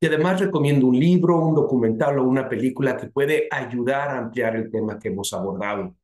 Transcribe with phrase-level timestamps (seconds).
[0.00, 4.56] y además recomiendo un libro, un documental o una película que puede ayudar a ampliar
[4.56, 5.94] el tema que hemos abordado.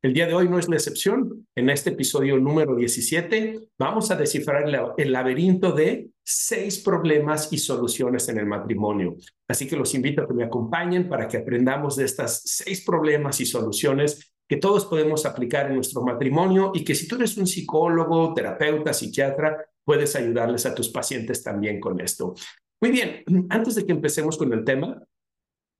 [0.00, 1.46] El día de hoy no es la excepción.
[1.54, 4.64] En este episodio número 17 vamos a descifrar
[4.96, 9.16] el laberinto de seis problemas y soluciones en el matrimonio.
[9.46, 13.40] Así que los invito a que me acompañen para que aprendamos de estas seis problemas
[13.40, 17.46] y soluciones que todos podemos aplicar en nuestro matrimonio y que si tú eres un
[17.46, 22.34] psicólogo, terapeuta, psiquiatra, puedes ayudarles a tus pacientes también con esto.
[22.82, 25.00] Muy bien, antes de que empecemos con el tema,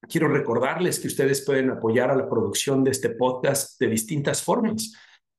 [0.08, 4.94] quiero recordarles que ustedes pueden apoyar a la producción de este podcast de distintas formas.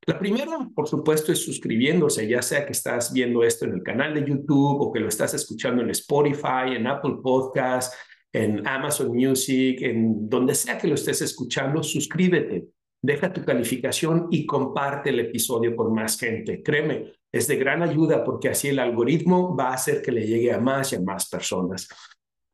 [0.06, 4.14] La primera, por supuesto, es suscribiéndose, ya sea que estás viendo esto en el canal
[4.14, 7.96] de YouTube o que lo estás escuchando en Spotify, en Apple Podcasts,
[8.34, 12.66] en Amazon Music, en donde sea que lo estés escuchando, suscríbete,
[13.04, 16.64] deja tu calificación y comparte el episodio con más gente.
[16.64, 20.54] Créeme, es de gran ayuda porque así el algoritmo va a hacer que le llegue
[20.54, 21.90] a más y a más personas.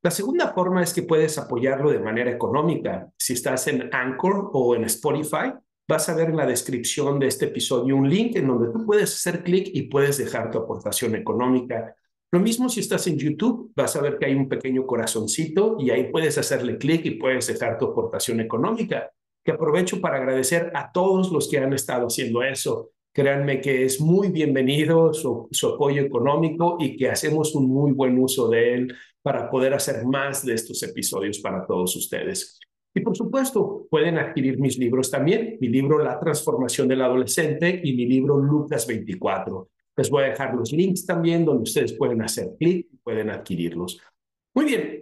[0.01, 3.09] La segunda forma es que puedes apoyarlo de manera económica.
[3.17, 5.53] Si estás en Anchor o en Spotify,
[5.87, 9.13] vas a ver en la descripción de este episodio un link en donde tú puedes
[9.13, 11.95] hacer clic y puedes dejar tu aportación económica.
[12.31, 15.91] Lo mismo si estás en YouTube, vas a ver que hay un pequeño corazoncito y
[15.91, 19.11] ahí puedes hacerle clic y puedes dejar tu aportación económica.
[19.49, 22.91] Que aprovecho para agradecer a todos los que han estado haciendo eso.
[23.11, 28.47] Créanme que es muy bienvenido su, apoyo económico y que hacemos un muy buen uso
[28.47, 32.59] de él para poder hacer más de estos episodios para todos ustedes.
[32.93, 37.95] Y por supuesto, pueden adquirir mis libros también, mi libro La transformación del adolescente y
[37.95, 39.67] mi libro Lucas 24.
[39.97, 43.99] Les voy a dejar los links también donde ustedes pueden hacer clic y pueden adquirirlos.
[44.53, 44.99] Muy bien,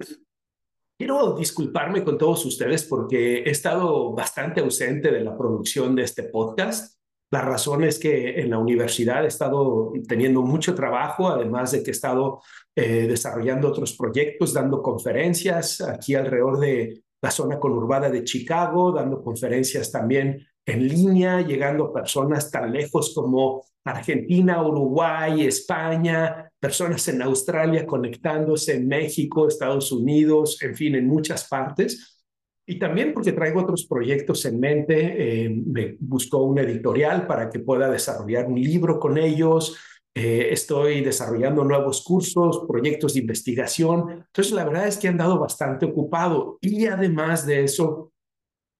[0.97, 6.23] quiero disculparme con todos ustedes porque he estado bastante ausente de la producción de este
[6.23, 6.97] podcast.
[7.29, 11.91] La razón es que en la universidad he estado teniendo mucho trabajo, además de que
[11.91, 12.41] he estado
[12.75, 19.21] eh, desarrollando otros proyectos, dando conferencias aquí alrededor de la zona conurbada de Chicago, dando
[19.21, 27.22] conferencias también en línea, llegando a personas tan lejos como Argentina, Uruguay, España, personas en
[27.22, 32.23] Australia conectándose en México, Estados Unidos, en fin, en muchas partes.
[32.66, 37.59] Y también porque traigo otros proyectos en mente, eh, me busco una editorial para que
[37.59, 39.78] pueda desarrollar un libro con ellos,
[40.19, 44.25] eh, estoy desarrollando nuevos cursos, proyectos de investigación.
[44.25, 48.12] Entonces, la verdad es que he andado bastante ocupado y además de eso,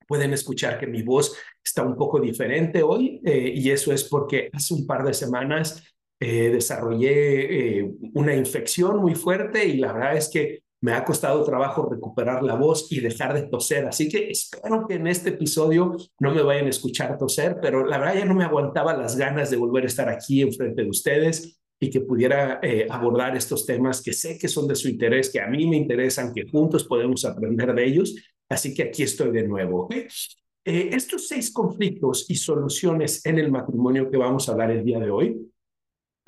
[0.08, 4.50] pueden escuchar que mi voz está un poco diferente hoy eh, y eso es porque
[4.52, 5.84] hace un par de semanas
[6.20, 12.44] desarrollé una infección muy fuerte y la verdad es que me ha costado trabajo recuperar
[12.44, 16.44] la voz y dejar de toser, así que espero que en este episodio no me
[16.44, 19.86] vayan a escuchar toser, pero la verdad ya no me aguantaba las ganas de volver
[19.86, 24.38] a estar aquí enfrente de ustedes y que pudiera eh, abordar estos temas que sé
[24.38, 27.86] que son de su interés, que a mí me interesan, que juntos podemos aprender de
[27.86, 28.16] ellos.
[28.50, 29.88] Así que aquí estoy de nuevo.
[29.92, 35.00] Eh, estos seis conflictos y soluciones en el matrimonio que vamos a hablar el día
[35.00, 35.52] de hoy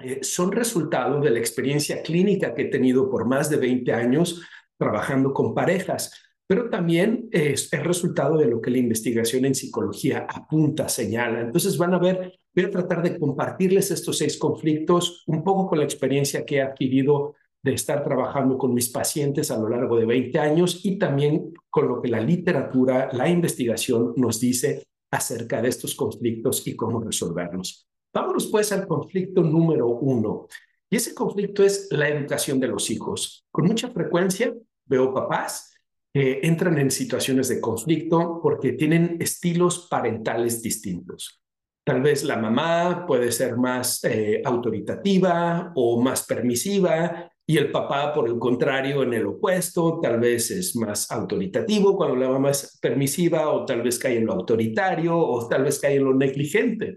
[0.03, 4.41] eh, son resultado de la experiencia clínica que he tenido por más de 20 años
[4.77, 6.11] trabajando con parejas,
[6.47, 11.41] pero también es el resultado de lo que la investigación en psicología apunta, señala.
[11.41, 15.77] Entonces van a ver, voy a tratar de compartirles estos seis conflictos un poco con
[15.77, 20.05] la experiencia que he adquirido de estar trabajando con mis pacientes a lo largo de
[20.05, 25.69] 20 años y también con lo que la literatura, la investigación nos dice acerca de
[25.69, 27.88] estos conflictos y cómo resolverlos.
[28.13, 30.47] Vámonos pues al conflicto número uno.
[30.89, 33.45] Y ese conflicto es la educación de los hijos.
[33.51, 34.53] Con mucha frecuencia
[34.85, 35.73] veo papás
[36.11, 41.39] que entran en situaciones de conflicto porque tienen estilos parentales distintos.
[41.83, 48.13] Tal vez la mamá puede ser más eh, autoritativa o más permisiva y el papá,
[48.13, 52.77] por el contrario, en el opuesto, tal vez es más autoritativo cuando la mamá es
[52.79, 56.95] permisiva o tal vez cae en lo autoritario o tal vez cae en lo negligente.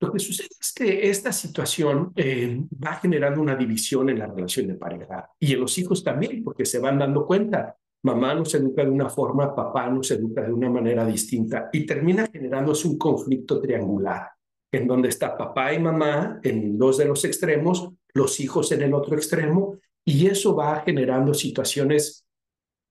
[0.00, 4.68] Lo que sucede es que esta situación eh, va generando una división en la relación
[4.68, 8.84] de pareja y en los hijos también, porque se van dando cuenta, mamá nos educa
[8.84, 13.60] de una forma, papá nos educa de una manera distinta y termina generándose un conflicto
[13.60, 14.28] triangular,
[14.70, 18.94] en donde está papá y mamá en dos de los extremos, los hijos en el
[18.94, 22.24] otro extremo, y eso va generando situaciones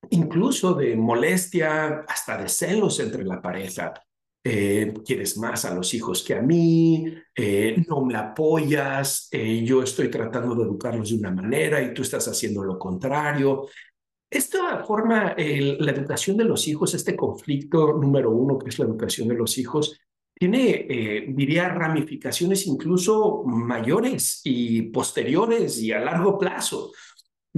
[0.09, 3.93] incluso de molestia, hasta de celos entre la pareja.
[4.49, 7.05] Eh, quieres más a los hijos que a mí,
[7.35, 12.01] eh, no me apoyas, eh, yo estoy tratando de educarlos de una manera y tú
[12.01, 13.67] estás haciendo lo contrario.
[14.29, 19.27] Esta forma, la educación de los hijos, este conflicto número uno, que es la educación
[19.27, 19.99] de los hijos,
[20.33, 26.91] tiene, diría, ramificaciones incluso mayores y posteriores y a largo plazo.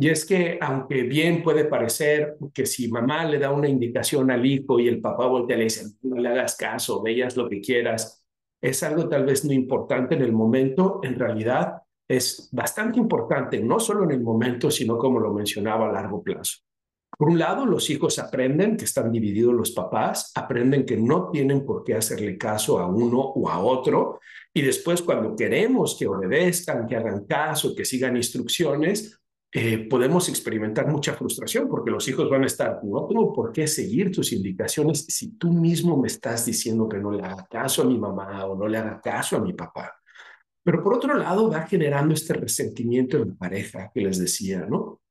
[0.01, 4.45] Y es que, aunque bien puede parecer que si mamá le da una indicación al
[4.45, 7.59] hijo y el papá voltea y le dice, no le hagas caso, veas lo que
[7.59, 8.25] quieras,
[8.61, 13.77] es algo tal vez no importante en el momento, en realidad es bastante importante, no
[13.77, 16.59] solo en el momento, sino como lo mencionaba a largo plazo.
[17.17, 21.65] Por un lado, los hijos aprenden que están divididos los papás, aprenden que no tienen
[21.65, 24.21] por qué hacerle caso a uno o a otro,
[24.53, 29.18] y después cuando queremos que obedezcan, que hagan caso, que sigan instrucciones,
[29.51, 33.67] eh, podemos experimentar mucha frustración porque los hijos van a estar, no tengo por qué
[33.67, 37.85] seguir tus indicaciones si tú mismo me estás diciendo que no le haga caso a
[37.85, 39.95] mi mamá o no le haga caso a mi papá.
[40.63, 45.01] Pero por otro lado va generando este resentimiento en la pareja que les decía, ¿no?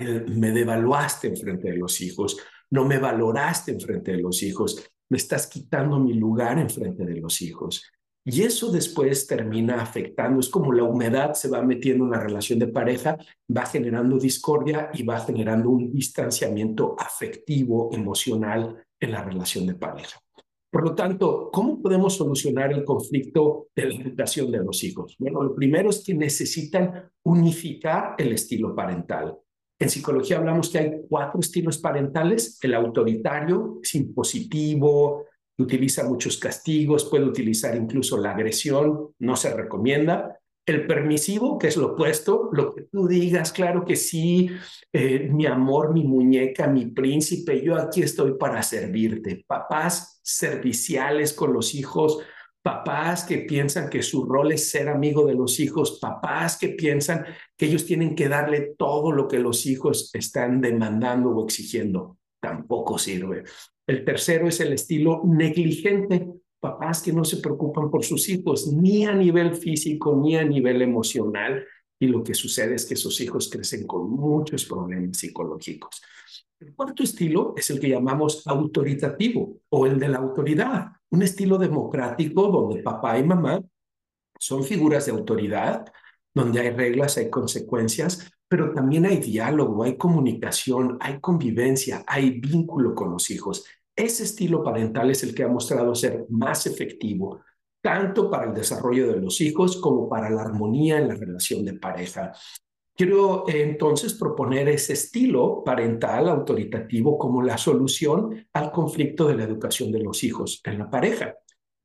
[0.00, 2.38] me devaluaste en frente de los hijos,
[2.70, 7.04] no me valoraste en frente de los hijos, me estás quitando mi lugar en frente
[7.04, 7.90] de los hijos.
[8.26, 12.58] Y eso después termina afectando, es como la humedad se va metiendo en la relación
[12.58, 13.18] de pareja,
[13.54, 20.18] va generando discordia y va generando un distanciamiento afectivo, emocional en la relación de pareja.
[20.70, 25.14] Por lo tanto, ¿cómo podemos solucionar el conflicto de la educación de los hijos?
[25.18, 29.38] Bueno, lo primero es que necesitan unificar el estilo parental.
[29.78, 32.58] En psicología hablamos que hay cuatro estilos parentales.
[32.62, 35.26] El autoritario es impositivo,
[35.58, 40.38] utiliza muchos castigos, puede utilizar incluso la agresión, no se recomienda.
[40.66, 44.50] El permisivo, que es lo opuesto, lo que tú digas, claro que sí,
[44.92, 49.44] eh, mi amor, mi muñeca, mi príncipe, yo aquí estoy para servirte.
[49.46, 52.18] Papás serviciales con los hijos,
[52.62, 57.26] papás que piensan que su rol es ser amigo de los hijos, papás que piensan
[57.58, 62.16] que ellos tienen que darle todo lo que los hijos están demandando o exigiendo.
[62.40, 63.44] Tampoco sirve.
[63.86, 66.26] El tercero es el estilo negligente,
[66.58, 70.80] papás que no se preocupan por sus hijos, ni a nivel físico, ni a nivel
[70.80, 71.64] emocional,
[71.98, 76.02] y lo que sucede es que sus hijos crecen con muchos problemas psicológicos.
[76.58, 81.58] El cuarto estilo es el que llamamos autoritativo o el de la autoridad, un estilo
[81.58, 83.62] democrático donde papá y mamá
[84.38, 85.84] son figuras de autoridad,
[86.34, 92.94] donde hay reglas, hay consecuencias, pero también hay diálogo, hay comunicación, hay convivencia, hay vínculo
[92.94, 93.64] con los hijos.
[93.96, 97.40] Ese estilo parental es el que ha mostrado ser más efectivo,
[97.82, 101.74] tanto para el desarrollo de los hijos como para la armonía en la relación de
[101.74, 102.32] pareja.
[102.96, 109.44] Quiero eh, entonces proponer ese estilo parental autoritativo como la solución al conflicto de la
[109.44, 111.34] educación de los hijos en la pareja.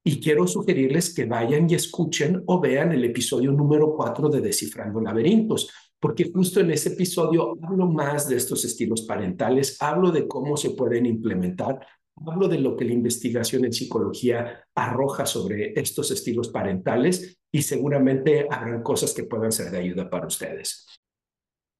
[0.03, 5.01] Y quiero sugerirles que vayan y escuchen o vean el episodio número 4 de Descifrando
[5.01, 10.55] Laberintos, porque justo en ese episodio hablo más de estos estilos parentales, hablo de cómo
[10.55, 11.85] se pueden implementar,
[12.25, 18.47] hablo de lo que la investigación en psicología arroja sobre estos estilos parentales y seguramente
[18.49, 20.85] habrán cosas que puedan ser de ayuda para ustedes.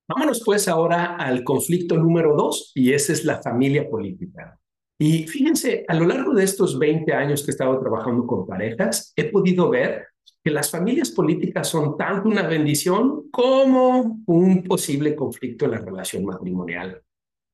[0.08, 4.60] Vámonos pues ahora al conflicto número dos y ese es la familia política.
[5.02, 9.14] Y fíjense, a lo largo de estos 20 años que he estado trabajando con parejas,
[9.16, 10.08] he podido ver
[10.50, 16.26] que las familias políticas son tanto una bendición como un posible conflicto en la relación
[16.26, 17.04] matrimonial.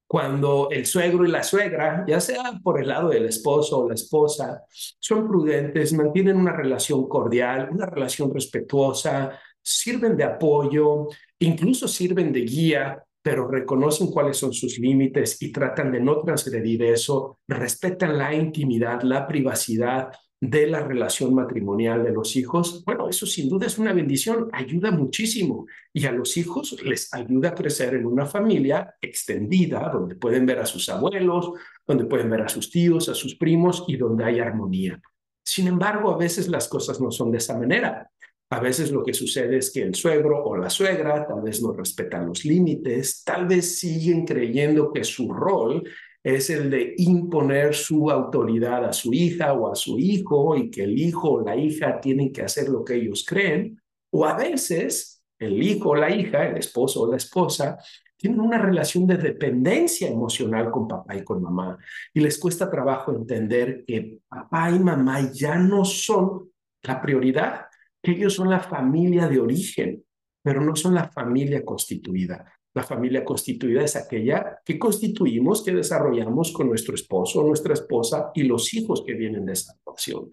[0.07, 3.95] Cuando el suegro y la suegra, ya sea por el lado del esposo o la
[3.95, 11.09] esposa, son prudentes, mantienen una relación cordial, una relación respetuosa, sirven de apoyo,
[11.39, 16.83] incluso sirven de guía, pero reconocen cuáles son sus límites y tratan de no transgredir
[16.83, 20.11] eso, respetan la intimidad, la privacidad,
[20.41, 24.91] de la relación matrimonial de los hijos, bueno, eso sin duda es una bendición, ayuda
[24.91, 30.45] muchísimo y a los hijos les ayuda a crecer en una familia extendida, donde pueden
[30.45, 31.51] ver a sus abuelos,
[31.87, 35.01] donde pueden ver a sus tíos, a sus primos y donde hay armonía.
[35.43, 38.09] Sin embargo, a veces las cosas no son de esa manera.
[38.49, 41.71] A veces lo que sucede es que el suegro o la suegra tal vez no
[41.71, 45.83] respetan los límites, tal vez siguen creyendo que su rol
[46.25, 50.81] es el de imponer su autoridad a su hija o a su hijo y que
[50.81, 53.79] el hijo o la hija tienen que hacer lo que ellos creen,
[54.11, 57.77] o a veces el hijo o la hija, el esposo o la esposa,
[58.17, 61.77] tienen una relación de dependencia emocional con papá y con mamá
[62.11, 66.49] y les cuesta trabajo entender que papá y mamá ya no son
[66.81, 67.67] la prioridad,
[68.01, 70.03] que ellos son la familia de origen,
[70.41, 72.51] pero no son la familia constituida.
[72.75, 78.43] La familia constituida es aquella que constituimos, que desarrollamos con nuestro esposo nuestra esposa y
[78.43, 80.29] los hijos que vienen de esa relación.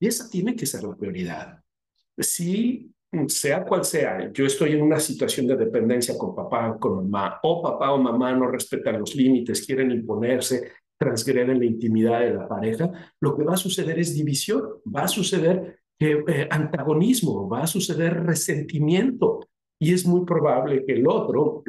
[0.00, 1.62] Y esa tiene que ser la prioridad.
[2.16, 2.90] Si
[3.28, 7.62] sea cual sea, yo estoy en una situación de dependencia con papá, con mamá, o
[7.62, 12.90] papá o mamá no respetan los límites, quieren imponerse, transgreden la intimidad de la pareja,
[13.20, 18.24] lo que va a suceder es división, va a suceder eh, antagonismo, va a suceder
[18.24, 19.40] resentimiento
[19.82, 21.64] y es muy probable que el otro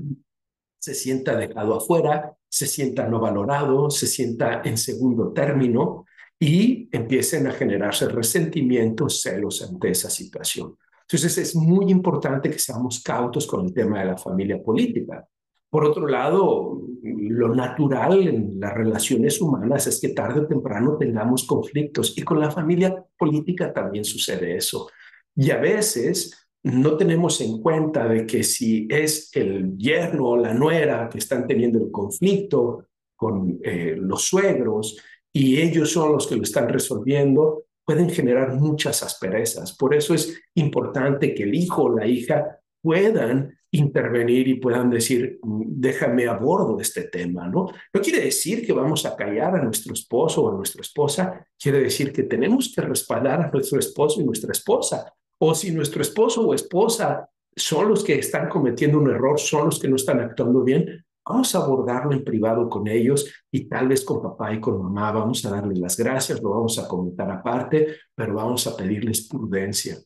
[0.79, 6.05] se sienta dejado afuera, se sienta no valorado, se sienta en segundo término
[6.39, 10.77] y empiecen a generarse resentimientos, celos ante esa situación.
[11.01, 15.27] Entonces es muy importante que seamos cautos con el tema de la familia política.
[15.67, 21.45] Por otro lado, lo natural en las relaciones humanas es que tarde o temprano tengamos
[21.47, 24.87] conflictos y con la familia política también sucede eso.
[25.35, 30.53] Y a veces no tenemos en cuenta de que si es el yerno o la
[30.53, 34.97] nuera que están teniendo el conflicto con eh, los suegros
[35.31, 39.75] y ellos son los que lo están resolviendo, pueden generar muchas asperezas.
[39.75, 45.39] Por eso es importante que el hijo o la hija puedan intervenir y puedan decir,
[45.41, 47.67] déjame a bordo de este tema, ¿no?
[47.91, 51.79] No quiere decir que vamos a callar a nuestro esposo o a nuestra esposa, quiere
[51.79, 55.11] decir que tenemos que respaldar a nuestro esposo y nuestra esposa.
[55.39, 59.79] O si nuestro esposo o esposa son los que están cometiendo un error, son los
[59.79, 64.03] que no están actuando bien, vamos a abordarlo en privado con ellos y tal vez
[64.03, 67.95] con papá y con mamá, vamos a darles las gracias, lo vamos a comentar aparte,
[68.15, 69.97] pero vamos a pedirles prudencia.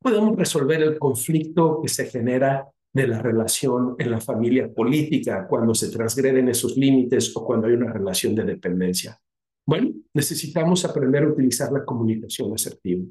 [0.00, 5.74] Podemos resolver el conflicto que se genera de la relación en la familia política, cuando
[5.74, 9.18] se transgreden esos límites o cuando hay una relación de dependencia.
[9.66, 13.04] Bueno, necesitamos aprender a utilizar la comunicación asertiva.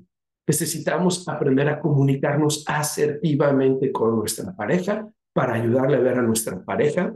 [0.48, 7.16] Necesitamos aprender a comunicarnos asertivamente con nuestra pareja para ayudarle a ver a nuestra pareja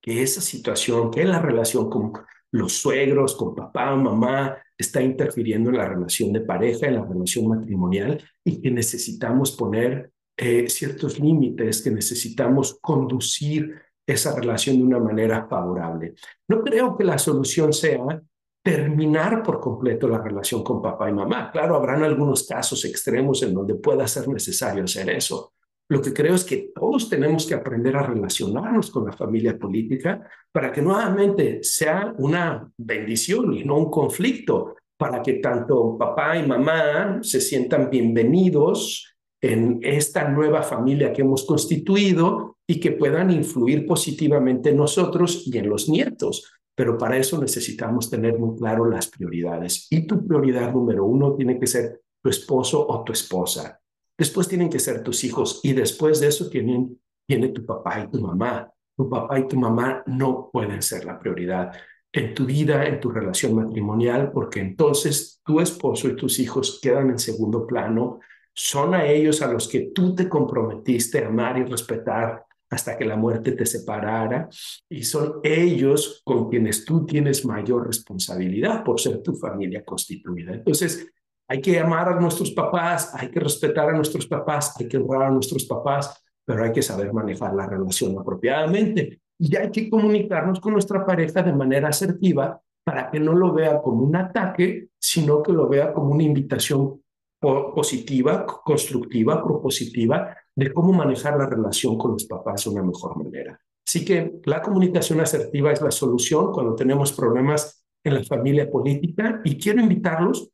[0.00, 2.12] que esa situación, que la relación con
[2.50, 7.48] los suegros, con papá, mamá, está interfiriendo en la relación de pareja, en la relación
[7.48, 13.74] matrimonial y que necesitamos poner eh, ciertos límites que necesitamos conducir
[14.06, 16.14] esa relación de una manera favorable.
[16.48, 18.20] No creo que la solución sea
[18.62, 21.50] terminar por completo la relación con papá y mamá.
[21.50, 25.52] Claro, habrán algunos casos extremos en donde pueda ser necesario hacer eso.
[25.88, 30.26] Lo que creo es que todos tenemos que aprender a relacionarnos con la familia política
[30.50, 36.46] para que nuevamente sea una bendición y no un conflicto, para que tanto papá y
[36.46, 43.84] mamá se sientan bienvenidos en esta nueva familia que hemos constituido y que puedan influir
[43.84, 46.61] positivamente en nosotros y en los nietos.
[46.74, 49.86] Pero para eso necesitamos tener muy claro las prioridades.
[49.90, 53.80] Y tu prioridad número uno tiene que ser tu esposo o tu esposa.
[54.16, 58.10] Después tienen que ser tus hijos y después de eso tienen, tiene tu papá y
[58.10, 58.72] tu mamá.
[58.96, 61.72] Tu papá y tu mamá no pueden ser la prioridad
[62.12, 67.10] en tu vida, en tu relación matrimonial, porque entonces tu esposo y tus hijos quedan
[67.10, 68.20] en segundo plano
[68.54, 73.04] son a ellos a los que tú te comprometiste a amar y respetar hasta que
[73.04, 74.48] la muerte te separara,
[74.88, 80.54] y son ellos con quienes tú tienes mayor responsabilidad por ser tu familia constituida.
[80.54, 81.06] Entonces,
[81.46, 85.24] hay que amar a nuestros papás, hay que respetar a nuestros papás, hay que honrar
[85.24, 89.20] a nuestros papás, pero hay que saber manejar la relación apropiadamente.
[89.38, 93.82] Y hay que comunicarnos con nuestra pareja de manera asertiva para que no lo vea
[93.82, 97.02] como un ataque, sino que lo vea como una invitación
[97.38, 103.58] positiva, constructiva, propositiva de cómo manejar la relación con los papás de una mejor manera.
[103.86, 109.40] Así que la comunicación asertiva es la solución cuando tenemos problemas en la familia política
[109.44, 110.50] y quiero invitarlos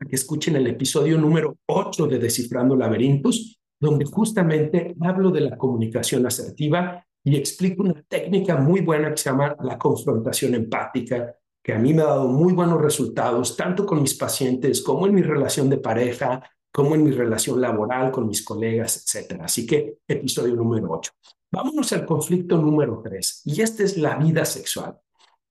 [0.00, 5.56] a que escuchen el episodio número 8 de Descifrando Laberintos, donde justamente hablo de la
[5.56, 11.72] comunicación asertiva y explico una técnica muy buena que se llama la confrontación empática, que
[11.72, 15.22] a mí me ha dado muy buenos resultados, tanto con mis pacientes como en mi
[15.22, 16.42] relación de pareja,
[16.74, 19.42] como en mi relación laboral con mis colegas, etc.
[19.44, 21.12] Así que episodio número 8.
[21.52, 24.98] Vámonos al conflicto número 3, y este es la vida sexual.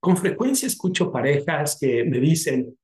[0.02, 2.78] Con frecuencia escucho parejas que me dicen,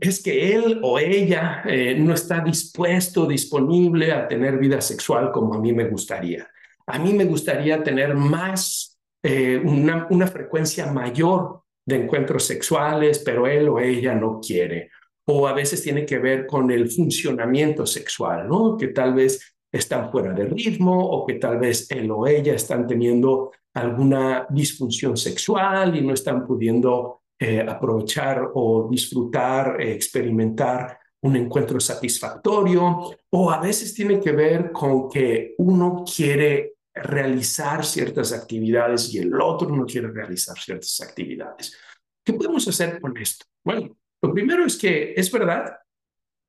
[0.00, 5.54] es que él o ella eh, no está dispuesto, disponible a tener vida sexual como
[5.54, 6.48] a mí me gustaría.
[6.86, 13.48] A mí me gustaría tener más, eh, una, una frecuencia mayor de encuentros sexuales, pero
[13.48, 14.90] él o ella no quiere.
[15.30, 18.76] O a veces tiene que ver con el funcionamiento sexual, ¿no?
[18.76, 22.86] Que tal vez están fuera de ritmo o que tal vez él o ella están
[22.86, 31.36] teniendo alguna disfunción sexual y no están pudiendo eh, aprovechar o disfrutar, eh, experimentar un
[31.36, 33.10] encuentro satisfactorio.
[33.30, 39.40] O a veces tiene que ver con que uno quiere realizar ciertas actividades y el
[39.40, 41.76] otro no quiere realizar ciertas actividades.
[42.24, 43.44] ¿Qué podemos hacer con esto?
[43.62, 45.76] Bueno, lo primero es que es verdad,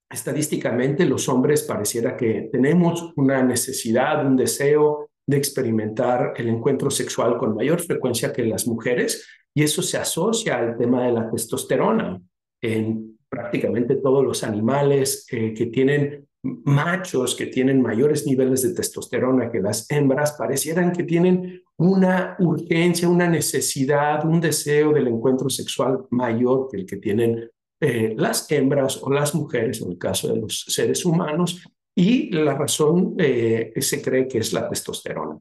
[0.10, 7.38] estadísticamente los hombres pareciera que tenemos una necesidad, un deseo de experimentar el encuentro sexual
[7.38, 12.20] con mayor frecuencia que las mujeres y eso se asocia al tema de la testosterona
[12.62, 19.52] en prácticamente todos los animales eh, que tienen machos que tienen mayores niveles de testosterona
[19.52, 26.06] que las hembras parecieran que tienen una urgencia, una necesidad, un deseo del encuentro sexual
[26.10, 27.50] mayor que el que tienen
[27.80, 31.64] eh, las hembras o las mujeres en el caso de los seres humanos
[31.96, 35.40] y la razón eh, se cree que es la testosterona.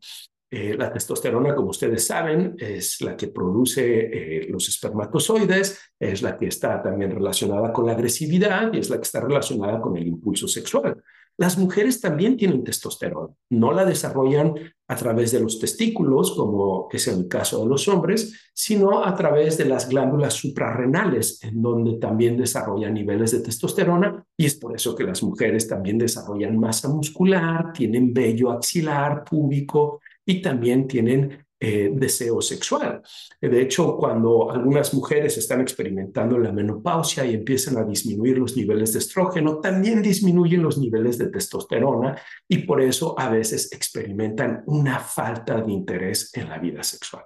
[0.50, 6.46] Eh, la testosterona, como ustedes saben, es la que produce los espermatozoides, es la que
[6.46, 10.48] está también relacionada con la agresividad y es la que está relacionada con el impulso
[10.48, 11.02] sexual.
[11.38, 14.54] Las mujeres también tienen testosterona, no la desarrollan
[14.88, 19.56] a través de los testículos, como es el caso de los hombres, sino a través
[19.56, 24.96] de las glándulas suprarrenales, en donde también desarrollan niveles de testosterona, y es por eso
[24.96, 31.90] que las mujeres también desarrollan masa muscular, tienen vello axilar, púbico, y también tienen eh,
[31.92, 33.02] deseo sexual.
[33.40, 38.92] De hecho, cuando algunas mujeres están experimentando la menopausia y empiezan a disminuir los niveles
[38.92, 45.00] de estrógeno, también disminuyen los niveles de testosterona y por eso a veces experimentan una
[45.00, 47.24] falta de interés en la vida sexual.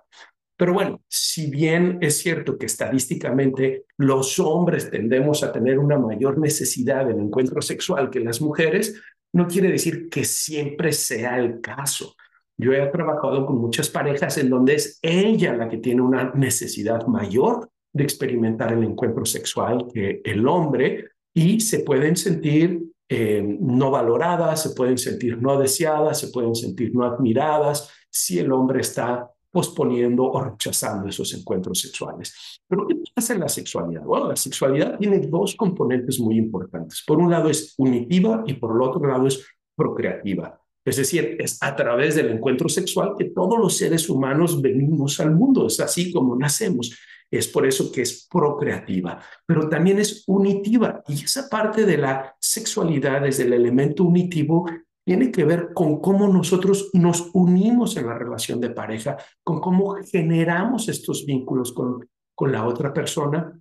[0.56, 6.38] Pero bueno, si bien es cierto que estadísticamente los hombres tendemos a tener una mayor
[6.38, 8.94] necesidad del encuentro sexual que las mujeres,
[9.32, 12.14] no quiere decir que siempre sea el caso.
[12.58, 17.06] Yo he trabajado con muchas parejas en donde es ella la que tiene una necesidad
[17.06, 23.90] mayor de experimentar el encuentro sexual que el hombre y se pueden sentir eh, no
[23.90, 29.30] valoradas, se pueden sentir no deseadas, se pueden sentir no admiradas si el hombre está
[29.50, 32.62] posponiendo o rechazando esos encuentros sexuales.
[32.66, 34.02] Pero ¿qué pasa en la sexualidad?
[34.02, 37.04] Bueno, la sexualidad tiene dos componentes muy importantes.
[37.06, 40.61] Por un lado es unitiva y por el otro lado es procreativa.
[40.84, 45.32] Es decir, es a través del encuentro sexual que todos los seres humanos venimos al
[45.32, 45.66] mundo.
[45.66, 46.96] Es así como nacemos.
[47.30, 51.02] Es por eso que es procreativa, pero también es unitiva.
[51.08, 54.68] Y esa parte de la sexualidad, desde el elemento unitivo,
[55.04, 59.96] tiene que ver con cómo nosotros nos unimos en la relación de pareja, con cómo
[60.04, 63.58] generamos estos vínculos con, con la otra persona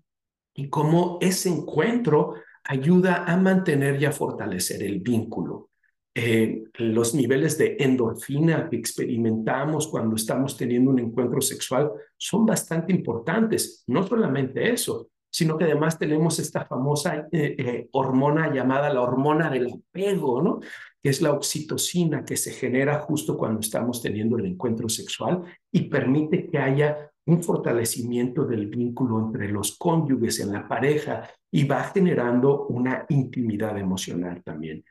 [0.53, 5.70] y cómo ese encuentro ayuda a mantener y a fortalecer el vínculo.
[6.13, 12.91] Eh, los niveles de endorfina que experimentamos cuando estamos teniendo un encuentro sexual son bastante
[12.91, 13.83] importantes.
[13.87, 19.49] No solamente eso, sino que además tenemos esta famosa eh, eh, hormona llamada la hormona
[19.49, 20.59] del apego, ¿no?
[21.01, 25.83] Que es la oxitocina que se genera justo cuando estamos teniendo el encuentro sexual y
[25.83, 31.83] permite que haya un fortalecimiento del vínculo entre los cónyuges en la pareja y va
[31.85, 34.83] generando una intimidad emocional también.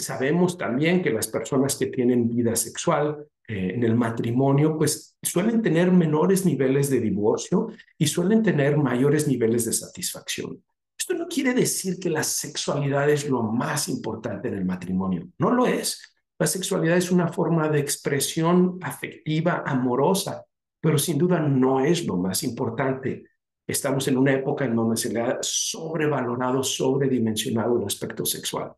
[0.00, 5.62] Sabemos también que las personas que tienen vida sexual eh, en el matrimonio, pues suelen
[5.62, 10.62] tener menores niveles de divorcio y suelen tener mayores niveles de satisfacción.
[10.98, 15.28] Esto no quiere decir que la sexualidad es lo más importante en el matrimonio.
[15.38, 16.14] No lo es.
[16.38, 20.44] La sexualidad es una forma de expresión afectiva, amorosa,
[20.80, 23.24] pero sin duda no es lo más importante.
[23.66, 28.72] Estamos en una época en donde se le ha sobrevalorado, sobredimensionado el aspecto sexual.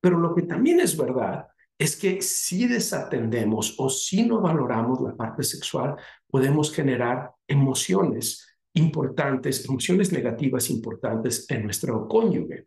[0.00, 1.46] Pero lo que también es verdad
[1.78, 5.96] es que si desatendemos o si no valoramos la parte sexual,
[6.28, 12.66] podemos generar emociones importantes, emociones negativas importantes en nuestro cónyuge.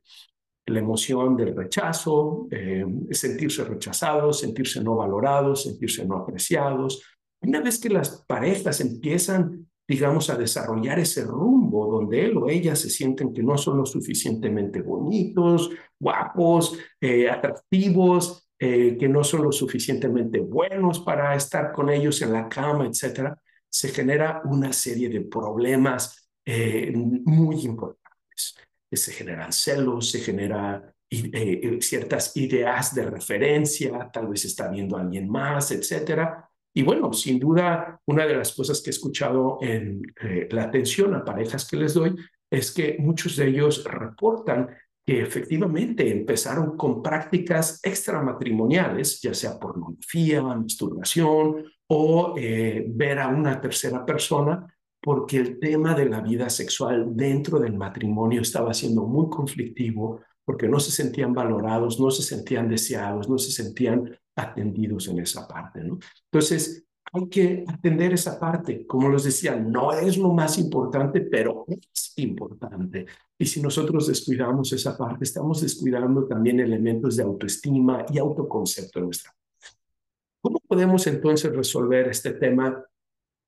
[0.66, 7.04] La emoción del rechazo, eh, sentirse rechazados, sentirse no valorados, sentirse no apreciados.
[7.42, 12.76] Una vez que las parejas empiezan digamos, a desarrollar ese rumbo donde él o ella
[12.76, 19.44] se sienten que no son lo suficientemente bonitos, guapos, eh, atractivos, eh, que no son
[19.44, 25.10] lo suficientemente buenos para estar con ellos en la cama, etcétera, se genera una serie
[25.10, 28.56] de problemas eh, muy importantes.
[28.92, 30.92] Se generan celos, se generan
[31.82, 37.40] ciertas ideas de referencia, tal vez está viendo a alguien más, etcétera, y bueno, sin
[37.40, 41.78] duda, una de las cosas que he escuchado en eh, la atención a parejas que
[41.78, 42.16] les doy
[42.50, 44.70] es que muchos de ellos reportan
[45.06, 53.60] que efectivamente empezaron con prácticas extramatrimoniales, ya sea pornografía, masturbación o eh, ver a una
[53.60, 54.66] tercera persona,
[55.02, 60.68] porque el tema de la vida sexual dentro del matrimonio estaba siendo muy conflictivo, porque
[60.68, 65.84] no se sentían valorados, no se sentían deseados, no se sentían atendidos en esa parte,
[65.84, 66.00] ¿no?
[66.32, 68.88] Entonces, hay que atender esa parte.
[68.88, 73.06] Como les decía, no es lo más importante, pero es importante.
[73.38, 79.34] Y si nosotros descuidamos esa parte, estamos descuidando también elementos de autoestima y autoconcepto nuestra.
[80.42, 82.84] ¿Cómo podemos entonces resolver este tema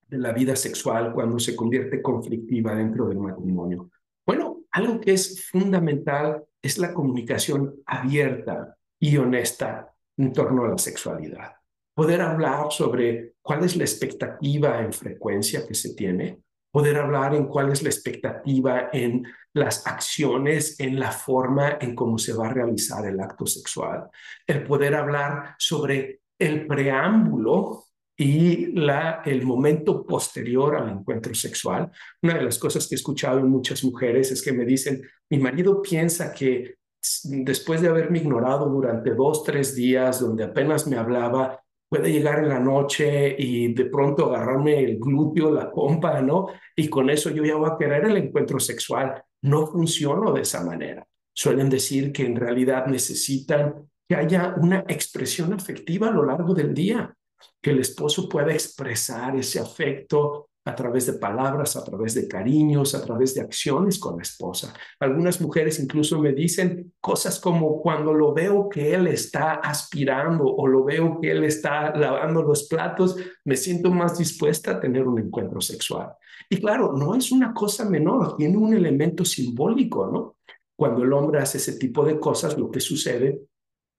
[0.07, 3.89] de la vida sexual cuando se convierte conflictiva dentro del matrimonio?
[4.25, 10.77] Bueno, algo que es fundamental es la comunicación abierta y honesta en torno a la
[10.77, 11.53] sexualidad.
[11.93, 17.47] Poder hablar sobre cuál es la expectativa en frecuencia que se tiene, poder hablar en
[17.47, 22.53] cuál es la expectativa en las acciones, en la forma en cómo se va a
[22.53, 24.09] realizar el acto sexual,
[24.45, 27.85] el poder hablar sobre el preámbulo
[28.17, 31.91] y la, el momento posterior al encuentro sexual.
[32.21, 35.39] Una de las cosas que he escuchado en muchas mujeres es que me dicen, mi
[35.39, 36.75] marido piensa que
[37.23, 42.49] después de haberme ignorado durante dos, tres días, donde apenas me hablaba, puede llegar en
[42.49, 46.47] la noche y de pronto agarrarme el glúteo, la pompa, ¿no?
[46.75, 49.23] Y con eso yo ya voy a querer el encuentro sexual.
[49.41, 51.05] No funciona de esa manera.
[51.33, 56.73] Suelen decir que en realidad necesitan que haya una expresión afectiva a lo largo del
[56.73, 57.13] día
[57.61, 62.95] que el esposo pueda expresar ese afecto a través de palabras, a través de cariños,
[62.95, 64.73] a través de acciones con la esposa.
[64.99, 70.65] Algunas mujeres incluso me dicen cosas como cuando lo veo que él está aspirando o
[70.67, 75.19] lo veo que él está lavando los platos, me siento más dispuesta a tener un
[75.19, 76.13] encuentro sexual.
[76.49, 80.37] Y claro, no es una cosa menor, tiene un elemento simbólico, ¿no?
[80.75, 83.39] Cuando el hombre hace ese tipo de cosas, lo que sucede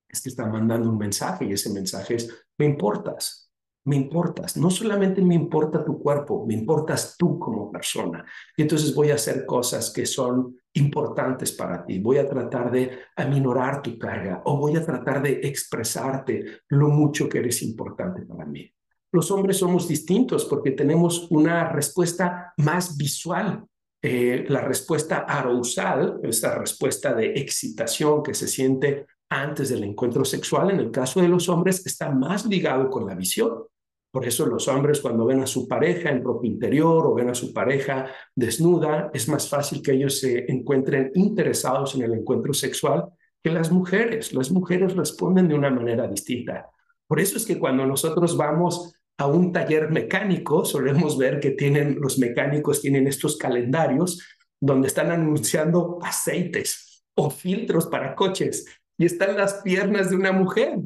[0.09, 3.46] es que está mandando un mensaje y ese mensaje es, me importas,
[3.87, 4.57] me importas.
[4.57, 8.25] No solamente me importa tu cuerpo, me importas tú como persona.
[8.57, 12.01] Y entonces voy a hacer cosas que son importantes para ti.
[12.01, 17.29] Voy a tratar de aminorar tu carga o voy a tratar de expresarte lo mucho
[17.29, 18.69] que eres importante para mí.
[19.13, 23.65] Los hombres somos distintos porque tenemos una respuesta más visual.
[24.03, 30.71] Eh, la respuesta arousal, esta respuesta de excitación que se siente antes del encuentro sexual,
[30.71, 33.65] en el caso de los hombres, está más ligado con la visión.
[34.17, 37.35] Por eso los hombres cuando ven a su pareja en ropa interior o ven a
[37.35, 43.11] su pareja desnuda, es más fácil que ellos se encuentren interesados en el encuentro sexual
[43.45, 44.33] que las mujeres.
[44.33, 46.71] Las mujeres responden de una manera distinta.
[47.07, 52.01] Por eso es que cuando nosotros vamos a un taller mecánico, solemos ver que tienen
[52.01, 54.27] los mecánicos tienen estos calendarios
[54.59, 58.65] donde están anunciando aceites o filtros para coches
[58.97, 60.79] y están las piernas de una mujer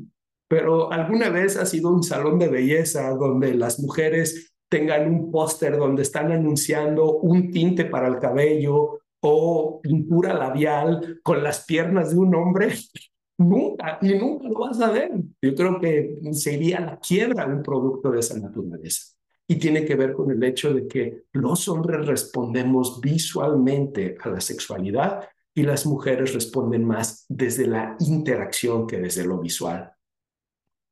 [0.50, 5.78] pero alguna vez ha sido un salón de belleza donde las mujeres tengan un póster
[5.78, 12.18] donde están anunciando un tinte para el cabello o pintura labial con las piernas de
[12.18, 12.74] un hombre.
[13.38, 15.12] Nunca, y nunca lo vas a ver.
[15.40, 19.14] Yo creo que sería la quiebra un producto de esa naturaleza.
[19.48, 24.40] Y tiene que ver con el hecho de que los hombres respondemos visualmente a la
[24.40, 29.90] sexualidad y las mujeres responden más desde la interacción que desde lo visual.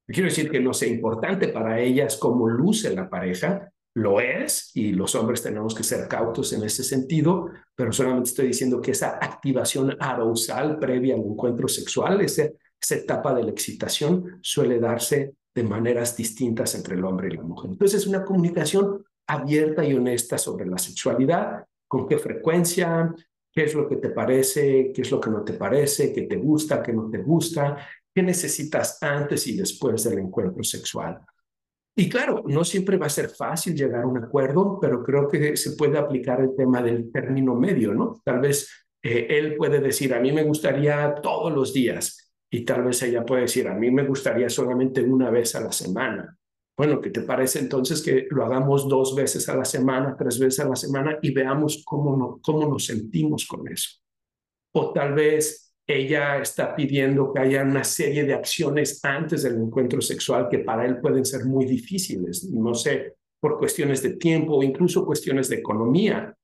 [0.09, 4.93] Quiero decir que no sea importante para ellas cómo luce la pareja, lo es, y
[4.93, 9.19] los hombres tenemos que ser cautos en ese sentido, pero solamente estoy diciendo que esa
[9.21, 12.49] activación arousal previa al encuentro sexual, esa,
[12.81, 17.43] esa etapa de la excitación, suele darse de maneras distintas entre el hombre y la
[17.43, 17.71] mujer.
[17.73, 23.15] Entonces, una comunicación abierta y honesta sobre la sexualidad, con qué frecuencia,
[23.53, 26.37] qué es lo que te parece, qué es lo que no te parece, qué te
[26.37, 27.77] gusta, qué no te gusta,
[28.19, 31.21] ¿Qué necesitas antes y después del encuentro sexual?
[31.95, 35.57] Y claro, no siempre va a ser fácil llegar a un acuerdo, pero creo que
[35.57, 38.21] se puede aplicar el tema del término medio, ¿no?
[38.25, 42.83] Tal vez eh, él puede decir, a mí me gustaría todos los días, y tal
[42.83, 46.37] vez ella puede decir, a mí me gustaría solamente una vez a la semana.
[46.77, 50.59] Bueno, ¿qué te parece entonces que lo hagamos dos veces a la semana, tres veces
[50.65, 54.01] a la semana y veamos cómo, no, cómo nos sentimos con eso?
[54.73, 60.03] O tal vez ella está pidiendo que haya una serie de acciones antes del encuentro
[60.03, 64.63] sexual que para él pueden ser muy difíciles, no sé, por cuestiones de tiempo o
[64.63, 66.37] incluso cuestiones de economía.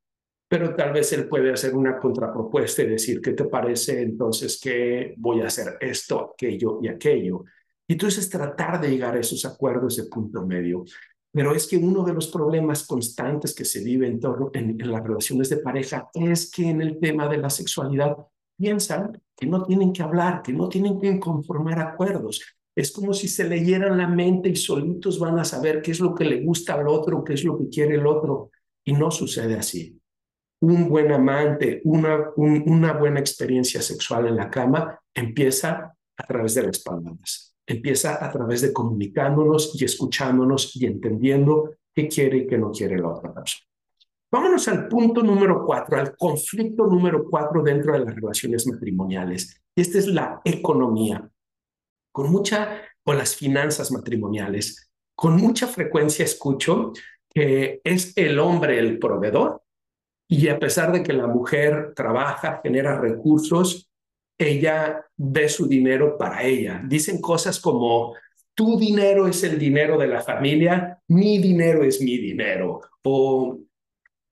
[0.48, 5.14] Pero tal vez él puede hacer una contrapropuesta y decir, ¿qué te parece entonces que
[5.18, 7.44] voy a hacer esto, aquello y aquello?
[7.86, 10.84] Y entonces tratar de llegar a esos acuerdos de punto medio.
[11.30, 15.02] Pero es que uno de los problemas constantes que se vive en, torno, en las
[15.02, 18.16] relaciones de pareja es que en el tema de la sexualidad
[18.56, 22.42] piensan que no tienen que hablar, que no tienen que conformar acuerdos.
[22.76, 26.14] Es como si se leyeran la mente y solitos van a saber qué es lo
[26.14, 28.50] que le gusta al otro, qué es lo que quiere el otro.
[28.84, 29.98] Y no sucede así.
[30.60, 32.32] Un buen amante, una,
[32.92, 37.54] buena experiencia sexual en la cama empieza a través de las palabras.
[37.66, 42.98] empieza a través de comunicándonos y escuchándonos y entendiendo qué quiere y qué no quiere
[42.98, 43.73] la otra persona.
[44.34, 49.62] Vámonos al punto número cuatro, al conflicto número cuatro dentro de las relaciones matrimoniales.
[49.76, 51.30] Esta es la economía,
[52.10, 54.90] con mucha, o las finanzas matrimoniales.
[55.14, 56.92] Con mucha frecuencia escucho
[57.32, 59.62] que es el hombre el proveedor
[60.28, 63.88] y a pesar de que la mujer trabaja, genera recursos,
[64.36, 66.82] ella ve su dinero para ella.
[66.84, 68.16] Dicen cosas como,
[68.52, 72.80] tu dinero es el dinero de la familia, mi dinero es mi dinero.
[73.04, 73.60] O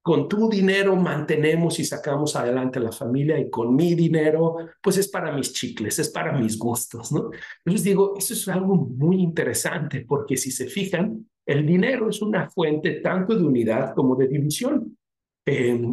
[0.03, 5.07] con tu dinero mantenemos y sacamos adelante la familia y con mi dinero, pues es
[5.09, 7.31] para mis chicles, es para mis gustos, ¿no?
[7.65, 12.51] Entonces digo, eso es algo muy interesante porque si se fijan, el dinero es una
[12.51, 14.99] fuente tanto de unidad como de división.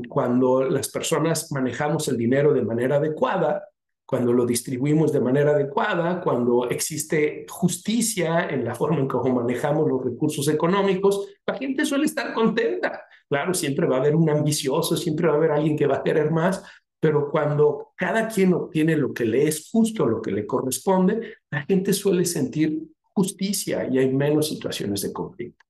[0.08, 3.69] cuando las personas manejamos el dinero de manera adecuada,
[4.10, 9.88] cuando lo distribuimos de manera adecuada, cuando existe justicia en la forma en cómo manejamos
[9.88, 13.04] los recursos económicos, la gente suele estar contenta.
[13.30, 16.04] Claro, siempre va a haber un ambicioso, siempre va a haber alguien que va a
[16.04, 16.64] querer más,
[17.00, 21.62] pero cuando cada quien obtiene lo que le es justo, lo que le corresponde, la
[21.62, 22.82] gente suele sentir
[23.14, 25.64] justicia y hay menos situaciones de conflicto.